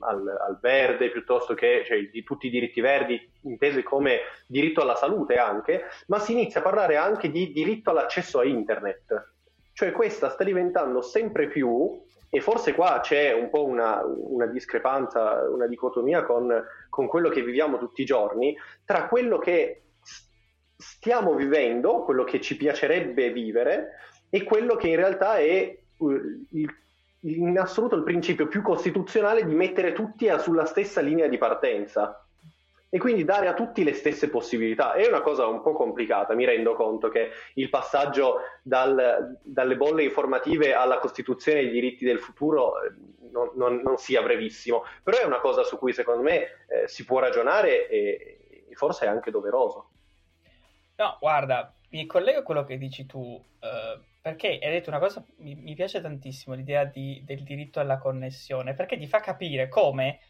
al, 0.00 0.26
al, 0.28 0.58
verde 0.60 1.10
piuttosto 1.10 1.54
che 1.54 1.84
cioè, 1.86 2.08
di 2.10 2.22
tutti 2.22 2.48
i 2.48 2.50
diritti 2.50 2.80
verdi 2.80 3.30
intesi 3.42 3.82
come 3.82 4.18
diritto 4.46 4.82
alla 4.82 4.96
salute 4.96 5.36
anche, 5.36 5.84
ma 6.08 6.18
si 6.18 6.32
inizia 6.32 6.60
a 6.60 6.64
parlare 6.64 6.96
anche 6.96 7.30
di 7.30 7.52
diritto 7.52 7.90
all'accesso 7.90 8.40
a 8.40 8.44
internet. 8.44 9.33
Cioè 9.74 9.90
questa 9.92 10.30
sta 10.30 10.44
diventando 10.44 11.02
sempre 11.02 11.48
più, 11.48 12.00
e 12.30 12.40
forse 12.40 12.74
qua 12.74 13.00
c'è 13.02 13.32
un 13.32 13.50
po' 13.50 13.64
una, 13.64 14.02
una 14.04 14.46
discrepanza, 14.46 15.48
una 15.50 15.66
dicotomia 15.66 16.22
con, 16.24 16.64
con 16.88 17.06
quello 17.08 17.28
che 17.28 17.42
viviamo 17.42 17.78
tutti 17.78 18.02
i 18.02 18.06
giorni, 18.06 18.56
tra 18.84 19.08
quello 19.08 19.38
che 19.38 19.82
stiamo 20.76 21.34
vivendo, 21.34 22.02
quello 22.04 22.24
che 22.24 22.40
ci 22.40 22.56
piacerebbe 22.56 23.32
vivere, 23.32 23.98
e 24.30 24.44
quello 24.44 24.76
che 24.76 24.88
in 24.88 24.96
realtà 24.96 25.38
è 25.38 25.76
uh, 25.96 26.10
il, 26.50 26.68
in 27.20 27.58
assoluto 27.58 27.96
il 27.96 28.04
principio 28.04 28.46
più 28.46 28.62
costituzionale 28.62 29.44
di 29.44 29.54
mettere 29.54 29.92
tutti 29.92 30.28
sulla 30.38 30.66
stessa 30.66 31.00
linea 31.00 31.26
di 31.26 31.38
partenza 31.38 32.23
e 32.94 32.98
quindi 33.00 33.24
dare 33.24 33.48
a 33.48 33.54
tutti 33.54 33.82
le 33.82 33.92
stesse 33.92 34.30
possibilità. 34.30 34.92
È 34.92 35.04
una 35.08 35.20
cosa 35.20 35.48
un 35.48 35.62
po' 35.62 35.72
complicata, 35.72 36.34
mi 36.34 36.44
rendo 36.44 36.74
conto 36.74 37.08
che 37.08 37.30
il 37.54 37.68
passaggio 37.68 38.36
dal, 38.62 39.36
dalle 39.42 39.76
bolle 39.76 40.04
informative 40.04 40.74
alla 40.74 40.98
Costituzione 40.98 41.62
dei 41.62 41.72
diritti 41.72 42.04
del 42.04 42.20
futuro 42.20 42.80
eh, 42.84 42.92
non, 43.32 43.50
non, 43.56 43.80
non, 43.82 43.96
sia 43.96 44.22
brevissimo, 44.22 44.84
però 45.02 45.18
è 45.18 45.24
una 45.24 45.40
cosa 45.40 45.64
su 45.64 45.76
cui 45.76 45.92
secondo 45.92 46.22
me 46.22 46.42
eh, 46.68 46.86
si 46.86 47.04
può 47.04 47.18
ragionare 47.18 47.88
e, 47.88 48.64
e, 48.68 48.74
forse 48.76 49.06
è 49.06 49.08
anche 49.08 49.32
doveroso. 49.32 49.90
No, 50.94 51.16
guarda, 51.18 51.74
mi 51.88 52.06
collego 52.06 52.38
a 52.38 52.42
quello 52.44 52.62
che 52.62 52.78
dici 52.78 53.06
tu, 53.06 53.42
eh, 53.58 54.00
perché 54.22 54.60
hai 54.62 54.70
detto 54.70 54.90
una 54.90 55.00
cosa, 55.00 55.20
mi, 55.38 55.56
mi 55.56 55.74
piace 55.74 56.00
tantissimo 56.00 56.54
l'idea 56.54 56.84
di, 56.84 57.20
del 57.24 57.42
diritto 57.42 57.80
alla 57.80 57.98
connessione, 57.98 58.74
perché 58.74 58.96
ti 58.96 59.08
fa 59.08 59.18
capire 59.18 59.68
come 59.68 60.20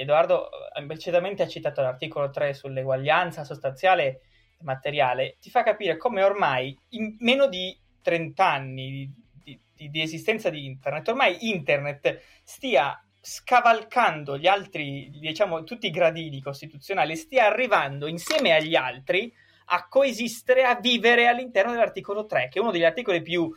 Edoardo 0.00 0.48
implicitamente 0.78 1.42
ha 1.42 1.48
citato 1.48 1.82
l'articolo 1.82 2.30
3 2.30 2.54
sull'eguaglianza 2.54 3.44
sostanziale 3.44 4.20
e 4.58 4.64
materiale, 4.64 5.36
ti 5.40 5.50
fa 5.50 5.62
capire 5.62 5.96
come 5.96 6.22
ormai 6.22 6.76
in 6.90 7.16
meno 7.20 7.46
di 7.46 7.76
30 8.02 8.46
anni 8.46 9.12
di, 9.42 9.60
di, 9.74 9.90
di 9.90 10.02
esistenza 10.02 10.50
di 10.50 10.64
internet, 10.64 11.08
ormai 11.08 11.48
internet 11.48 12.20
stia 12.42 13.00
scavalcando 13.20 14.38
gli 14.38 14.46
altri, 14.46 15.10
diciamo, 15.10 15.64
tutti 15.64 15.86
i 15.86 15.90
gradini 15.90 16.40
costituzionali, 16.40 17.16
stia 17.16 17.46
arrivando 17.46 18.06
insieme 18.06 18.54
agli 18.54 18.74
altri 18.74 19.32
a 19.70 19.86
coesistere, 19.86 20.64
a 20.64 20.76
vivere 20.76 21.26
all'interno 21.26 21.72
dell'articolo 21.72 22.24
3, 22.24 22.48
che 22.48 22.58
è 22.58 22.62
uno 22.62 22.70
degli 22.70 22.84
articoli 22.84 23.20
più 23.20 23.52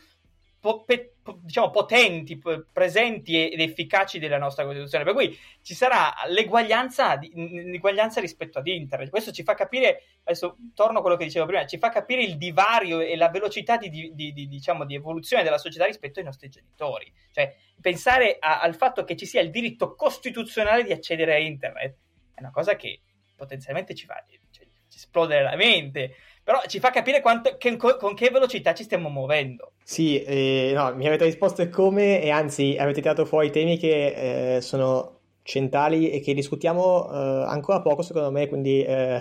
po- 0.62 0.84
pe- 0.84 1.16
po- 1.20 1.40
diciamo, 1.42 1.70
potenti, 1.70 2.38
p- 2.38 2.66
presenti 2.72 3.50
ed 3.50 3.60
efficaci 3.60 4.20
della 4.20 4.38
nostra 4.38 4.64
Costituzione. 4.64 5.02
Per 5.02 5.12
cui 5.12 5.36
ci 5.60 5.74
sarà 5.74 6.14
l'eguaglianza, 6.28 7.18
l'eguaglianza 7.18 8.20
rispetto 8.20 8.60
ad 8.60 8.68
Internet. 8.68 9.10
Questo 9.10 9.32
ci 9.32 9.42
fa 9.42 9.54
capire, 9.54 10.04
adesso 10.22 10.56
torno 10.72 10.98
a 10.98 11.00
quello 11.00 11.16
che 11.16 11.24
dicevo 11.24 11.46
prima, 11.46 11.66
ci 11.66 11.78
fa 11.78 11.88
capire 11.88 12.22
il 12.22 12.38
divario 12.38 13.00
e 13.00 13.16
la 13.16 13.28
velocità 13.28 13.76
di, 13.76 13.90
di, 13.90 14.32
di, 14.32 14.46
diciamo, 14.46 14.84
di 14.84 14.94
evoluzione 14.94 15.42
della 15.42 15.58
società 15.58 15.84
rispetto 15.84 16.20
ai 16.20 16.26
nostri 16.26 16.48
genitori. 16.48 17.12
Cioè, 17.32 17.56
pensare 17.80 18.36
a, 18.38 18.60
al 18.60 18.76
fatto 18.76 19.02
che 19.02 19.16
ci 19.16 19.26
sia 19.26 19.40
il 19.40 19.50
diritto 19.50 19.96
costituzionale 19.96 20.84
di 20.84 20.92
accedere 20.92 21.34
a 21.34 21.38
Internet 21.38 21.96
è 22.34 22.40
una 22.40 22.52
cosa 22.52 22.76
che 22.76 23.00
potenzialmente 23.34 23.96
ci 23.96 24.06
fa 24.06 24.24
cioè, 24.50 24.64
ci 24.88 24.96
esplodere 24.98 25.42
la 25.42 25.56
mente 25.56 26.14
però 26.44 26.60
ci 26.66 26.80
fa 26.80 26.90
capire 26.90 27.20
quanto, 27.20 27.56
che, 27.56 27.76
con 27.76 28.14
che 28.14 28.30
velocità 28.30 28.74
ci 28.74 28.82
stiamo 28.82 29.08
muovendo. 29.08 29.72
Sì, 29.82 30.22
eh, 30.22 30.72
no, 30.74 30.94
mi 30.94 31.06
avete 31.06 31.24
risposto 31.24 31.68
come 31.68 32.20
e 32.20 32.30
anzi 32.30 32.76
avete 32.78 33.00
tirato 33.00 33.24
fuori 33.24 33.50
temi 33.50 33.78
che 33.78 34.56
eh, 34.56 34.60
sono 34.60 35.18
centrali 35.42 36.10
e 36.10 36.20
che 36.20 36.34
discutiamo 36.34 37.10
eh, 37.10 37.44
ancora 37.46 37.80
poco 37.80 38.02
secondo 38.02 38.30
me, 38.30 38.48
quindi 38.48 38.82
eh, 38.82 39.20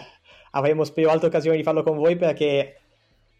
avremo 0.52 0.84
spero 0.84 1.10
altre 1.10 1.28
occasioni 1.28 1.58
di 1.58 1.64
farlo 1.64 1.84
con 1.84 1.98
voi 1.98 2.16
perché, 2.16 2.80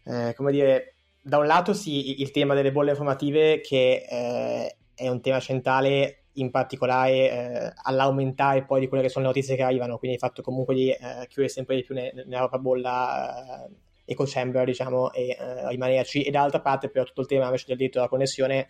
eh, 0.04 0.34
come 0.36 0.52
dire, 0.52 0.94
da 1.20 1.38
un 1.38 1.46
lato 1.46 1.72
sì, 1.72 2.20
il 2.20 2.30
tema 2.30 2.54
delle 2.54 2.72
bolle 2.72 2.90
informative 2.90 3.60
che 3.60 4.06
eh, 4.08 4.76
è 4.94 5.08
un 5.08 5.20
tema 5.20 5.40
centrale 5.40 6.21
in 6.34 6.50
particolare 6.50 7.12
eh, 7.12 7.72
all'aumentare 7.82 8.64
poi 8.64 8.80
di 8.80 8.88
quelle 8.88 9.02
che 9.02 9.08
sono 9.08 9.26
le 9.26 9.32
notizie 9.32 9.56
che 9.56 9.62
arrivano, 9.62 9.98
quindi 9.98 10.16
il 10.16 10.22
fatto 10.22 10.42
comunque 10.42 10.74
di 10.74 10.90
eh, 10.90 11.26
chiudere 11.26 11.48
sempre 11.48 11.76
di 11.76 11.82
più 11.82 11.94
ne, 11.94 12.12
nella 12.14 12.48
propria 12.48 12.60
bolla 12.60 13.66
eh, 13.66 13.70
eco 14.06 14.24
chamber, 14.26 14.64
diciamo, 14.64 15.12
e 15.12 15.36
eh, 15.38 15.68
rimanerci, 15.68 16.22
e 16.22 16.30
dall'altra 16.30 16.60
parte 16.60 16.88
però 16.88 17.04
tutto 17.04 17.20
il 17.20 17.26
tema 17.26 17.44
invece 17.46 17.64
del 17.68 17.76
diritto 17.76 17.98
alla 17.98 18.08
connessione, 18.08 18.68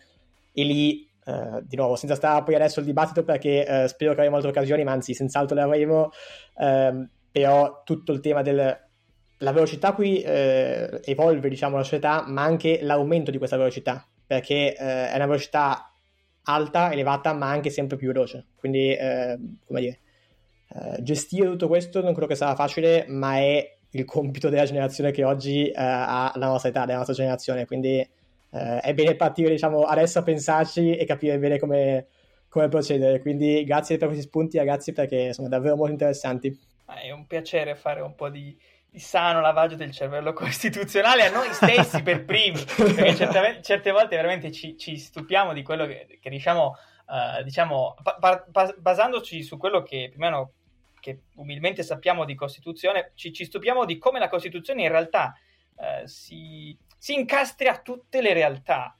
e 0.51 0.63
lì, 0.63 1.09
eh, 1.25 1.61
di 1.63 1.75
nuovo, 1.75 1.95
senza 1.95 2.15
stare 2.15 2.43
poi 2.43 2.55
adesso 2.55 2.79
il 2.79 2.85
dibattito 2.85 3.23
perché 3.23 3.65
eh, 3.65 3.87
spero 3.87 4.11
che 4.11 4.19
avremo 4.19 4.35
altre 4.35 4.51
occasioni, 4.51 4.83
ma 4.83 4.91
anzi, 4.91 5.13
senz'altro 5.13 5.55
le 5.55 5.61
avremo, 5.61 6.11
ehm, 6.57 7.09
però 7.31 7.81
tutto 7.83 8.11
il 8.11 8.19
tema 8.19 8.41
del 8.41 8.81
la 9.39 9.51
velocità 9.51 9.91
qui 9.91 10.23
evolve 10.23 11.49
diciamo 11.49 11.75
la 11.75 11.83
società 11.83 12.23
ma 12.25 12.43
anche 12.43 12.79
l'aumento 12.81 13.29
di 13.29 13.37
questa 13.37 13.57
velocità 13.57 14.07
perché 14.25 14.71
è 14.71 15.11
una 15.15 15.25
velocità 15.25 15.92
alta, 16.43 16.91
elevata, 16.91 17.33
ma 17.33 17.49
anche 17.49 17.69
sempre 17.69 17.97
più 17.97 18.07
veloce. 18.07 18.45
Quindi, 18.55 18.93
eh, 18.93 19.37
come 19.65 19.79
dire, 19.79 19.99
eh, 20.69 21.01
gestire 21.03 21.47
tutto 21.47 21.67
questo 21.67 22.01
non 22.01 22.11
credo 22.11 22.27
che 22.27 22.35
sarà 22.35 22.55
facile, 22.55 23.05
ma 23.07 23.37
è 23.37 23.77
il 23.91 24.05
compito 24.05 24.49
della 24.49 24.65
generazione 24.65 25.11
che 25.11 25.23
oggi 25.23 25.67
eh, 25.67 25.73
ha 25.75 26.31
la 26.35 26.47
nostra 26.47 26.69
età, 26.69 26.85
della 26.85 26.97
nostra 26.97 27.15
generazione. 27.15 27.65
Quindi 27.65 27.99
eh, 27.99 28.79
è 28.79 28.93
bene 28.93 29.15
partire, 29.15 29.49
diciamo, 29.49 29.83
adesso 29.83 30.19
a 30.19 30.23
pensarci 30.23 30.95
e 30.95 31.05
capire 31.05 31.37
bene 31.37 31.59
come, 31.59 32.07
come 32.49 32.67
procedere. 32.67 33.21
Quindi 33.21 33.63
grazie 33.63 33.97
per 33.97 34.07
questi 34.07 34.25
spunti, 34.25 34.57
ragazzi, 34.57 34.93
perché 34.93 35.33
sono 35.33 35.47
davvero 35.47 35.75
molto 35.75 35.91
interessanti. 35.91 36.57
È 36.85 37.11
un 37.11 37.25
piacere 37.25 37.75
fare 37.75 38.01
un 38.01 38.13
po' 38.13 38.29
di 38.29 38.55
di 38.55 38.57
sano 38.99 39.41
lavaggio 39.41 39.75
del 39.75 39.91
cervello 39.91 40.33
costituzionale 40.33 41.25
a 41.25 41.31
noi 41.31 41.51
stessi 41.53 42.01
per 42.01 42.25
primi, 42.25 42.63
perché 42.63 43.15
certe, 43.15 43.61
certe 43.61 43.91
volte 43.91 44.15
veramente 44.15 44.51
ci, 44.51 44.77
ci, 44.77 44.97
stupiamo 44.97 45.53
di 45.53 45.63
quello 45.63 45.85
che, 45.85 46.19
che 46.21 46.29
riusciamo, 46.29 46.75
uh, 47.07 47.43
diciamo, 47.43 47.95
pa, 48.01 48.45
pa, 48.51 48.75
basandoci 48.77 49.43
su 49.43 49.57
quello 49.57 49.83
che 49.83 50.09
più 50.09 50.21
o 50.21 50.23
meno 50.23 50.51
che 50.99 51.23
umilmente 51.35 51.83
sappiamo 51.83 52.23
di 52.23 52.35
Costituzione, 52.35 53.11
ci, 53.15 53.33
ci 53.33 53.45
stupiamo 53.45 53.83
di 53.83 53.97
come 53.97 54.19
la 54.19 54.29
Costituzione 54.29 54.83
in 54.83 54.89
realtà 54.89 55.35
uh, 55.75 56.05
si, 56.05 56.77
si 56.97 57.13
incastri 57.13 57.67
a 57.67 57.79
tutte 57.79 58.21
le 58.21 58.33
realtà 58.33 58.97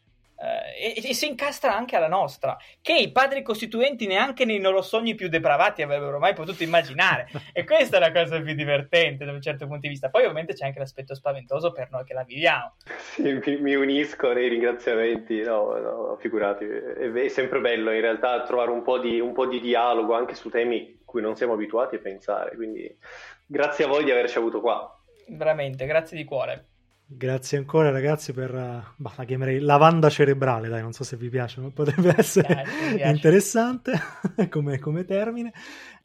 e, 0.75 0.93
e, 0.95 1.13
si 1.13 1.27
incastra 1.27 1.75
anche 1.75 1.95
alla 1.95 2.07
nostra, 2.07 2.57
che 2.81 2.93
i 2.93 3.11
padri 3.11 3.41
costituenti 3.41 4.07
neanche 4.07 4.45
nei 4.45 4.59
loro 4.59 4.81
sogni 4.81 5.15
più 5.15 5.29
depravati 5.29 5.81
avrebbero 5.81 6.19
mai 6.19 6.33
potuto 6.33 6.63
immaginare. 6.63 7.27
e 7.53 7.63
questa 7.63 7.97
è 7.97 7.99
la 7.99 8.11
cosa 8.11 8.41
più 8.41 8.53
divertente 8.53 9.25
da 9.25 9.31
un 9.31 9.41
certo 9.41 9.65
punto 9.65 9.81
di 9.81 9.89
vista. 9.89 10.09
Poi 10.09 10.23
ovviamente 10.23 10.53
c'è 10.53 10.65
anche 10.65 10.79
l'aspetto 10.79 11.15
spaventoso 11.15 11.71
per 11.71 11.89
noi 11.91 12.03
che 12.03 12.13
la 12.13 12.23
viviamo. 12.23 12.75
Sì, 12.97 13.21
mi, 13.21 13.57
mi 13.57 13.75
unisco 13.75 14.33
nei 14.33 14.49
ringraziamenti, 14.49 15.41
no, 15.41 15.77
no, 15.77 16.17
figurati, 16.19 16.65
è, 16.65 17.11
è, 17.11 17.27
sempre 17.29 17.59
bello 17.59 17.91
in 17.91 18.01
realtà 18.01 18.43
trovare 18.43 18.71
un 18.71 18.81
po, 18.81 18.99
di, 18.99 19.19
un 19.19 19.33
po' 19.33 19.45
di 19.45 19.59
dialogo 19.59 20.13
anche 20.13 20.35
su 20.35 20.49
temi 20.49 21.01
cui 21.05 21.21
non 21.21 21.35
siamo 21.35 21.53
abituati 21.53 21.95
a 21.95 21.99
pensare, 21.99 22.55
quindi 22.55 22.97
grazie 23.45 23.85
a 23.85 23.87
voi 23.87 24.03
di 24.03 24.11
averci 24.11 24.37
avuto 24.39 24.61
qua. 24.61 24.99
Veramente, 25.27 25.85
grazie 25.85 26.17
di 26.17 26.23
cuore. 26.23 26.72
Grazie 27.15 27.59
ancora 27.59 27.91
ragazzi 27.91 28.33
per, 28.33 28.51
bah, 28.51 29.13
la 29.15 29.23
chiamerei 29.23 29.59
lavanda 29.59 30.09
cerebrale, 30.09 30.67
dai, 30.67 30.81
non 30.81 30.93
so 30.93 31.03
se 31.03 31.15
vi 31.15 31.29
piace, 31.29 31.61
ma 31.61 31.69
potrebbe 31.69 32.15
essere 32.17 32.63
dai, 32.97 33.13
interessante 33.13 33.91
come, 34.49 34.79
come, 34.79 35.05
termine. 35.05 35.53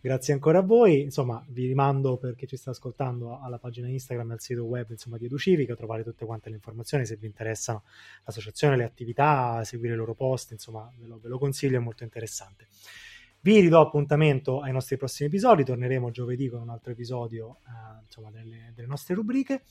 Grazie 0.01 0.35
ancora 0.35 0.59
a 0.59 0.63
voi, 0.63 1.01
insomma 1.01 1.43
vi 1.49 1.67
rimando 1.67 2.19
per 2.19 2.35
chi 2.35 2.47
ci 2.47 2.57
sta 2.57 2.71
ascoltando 2.71 3.41
alla 3.41 3.59
pagina 3.59 3.89
Instagram 3.89 4.31
e 4.31 4.33
al 4.35 4.41
sito 4.41 4.65
web 4.65 4.91
insomma, 4.91 5.17
di 5.17 5.25
Educivica, 5.25 5.75
trovate 5.75 6.05
tutte 6.05 6.27
quante 6.27 6.51
le 6.51 6.57
informazioni 6.57 7.07
se 7.07 7.17
vi 7.17 7.27
interessano 7.27 7.85
l'associazione, 8.25 8.77
le 8.77 8.85
attività, 8.85 9.65
seguire 9.65 9.95
i 9.95 9.97
loro 9.97 10.15
post, 10.15 10.53
insomma 10.53 10.93
ve 10.99 11.07
lo, 11.07 11.19
ve 11.23 11.29
lo 11.29 11.39
consiglio, 11.39 11.79
è 11.79 11.81
molto 11.81 12.05
interessante. 12.05 12.67
Vi 13.41 13.61
ridò 13.61 13.81
appuntamento 13.81 14.61
ai 14.61 14.73
nostri 14.73 14.97
prossimi 14.97 15.29
episodi, 15.29 15.65
torneremo 15.65 16.11
giovedì 16.11 16.49
con 16.49 16.61
un 16.61 16.69
altro 16.69 16.93
episodio 16.93 17.61
eh, 17.67 18.03
insomma, 18.05 18.31
delle, 18.31 18.73
delle 18.75 18.89
nostre 18.89 19.15
rubriche 19.15 19.63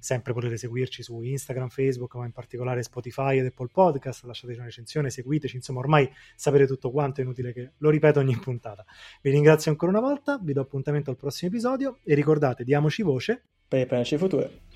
sempre 0.00 0.32
potete 0.32 0.56
seguirci 0.56 1.02
su 1.02 1.20
Instagram, 1.22 1.68
Facebook, 1.68 2.14
ma 2.16 2.24
in 2.24 2.32
particolare 2.32 2.82
Spotify 2.82 3.38
ed 3.38 3.46
Apple 3.46 3.68
Podcast, 3.72 4.24
lasciateci 4.24 4.58
una 4.58 4.66
recensione, 4.66 5.10
seguiteci, 5.10 5.56
insomma 5.56 5.80
ormai 5.80 6.10
sapete 6.34 6.66
tutto 6.66 6.90
quanto, 6.90 7.20
è 7.20 7.24
inutile 7.24 7.52
che 7.52 7.72
lo 7.78 7.90
ripeto 7.90 8.18
ogni 8.20 8.36
puntata. 8.36 8.84
Vi 9.22 9.30
ringrazio 9.30 9.70
ancora 9.70 9.92
una 9.92 10.00
volta, 10.00 10.38
vi 10.42 10.52
do 10.52 10.60
appuntamento 10.60 11.10
al 11.10 11.16
prossimo 11.16 11.50
episodio 11.50 11.98
e 12.02 12.14
ricordate, 12.14 12.64
diamoci 12.64 13.02
voce 13.02 13.42
per 13.68 13.80
il 13.80 13.86
pianeci 13.86 14.16
futuro. 14.16 14.69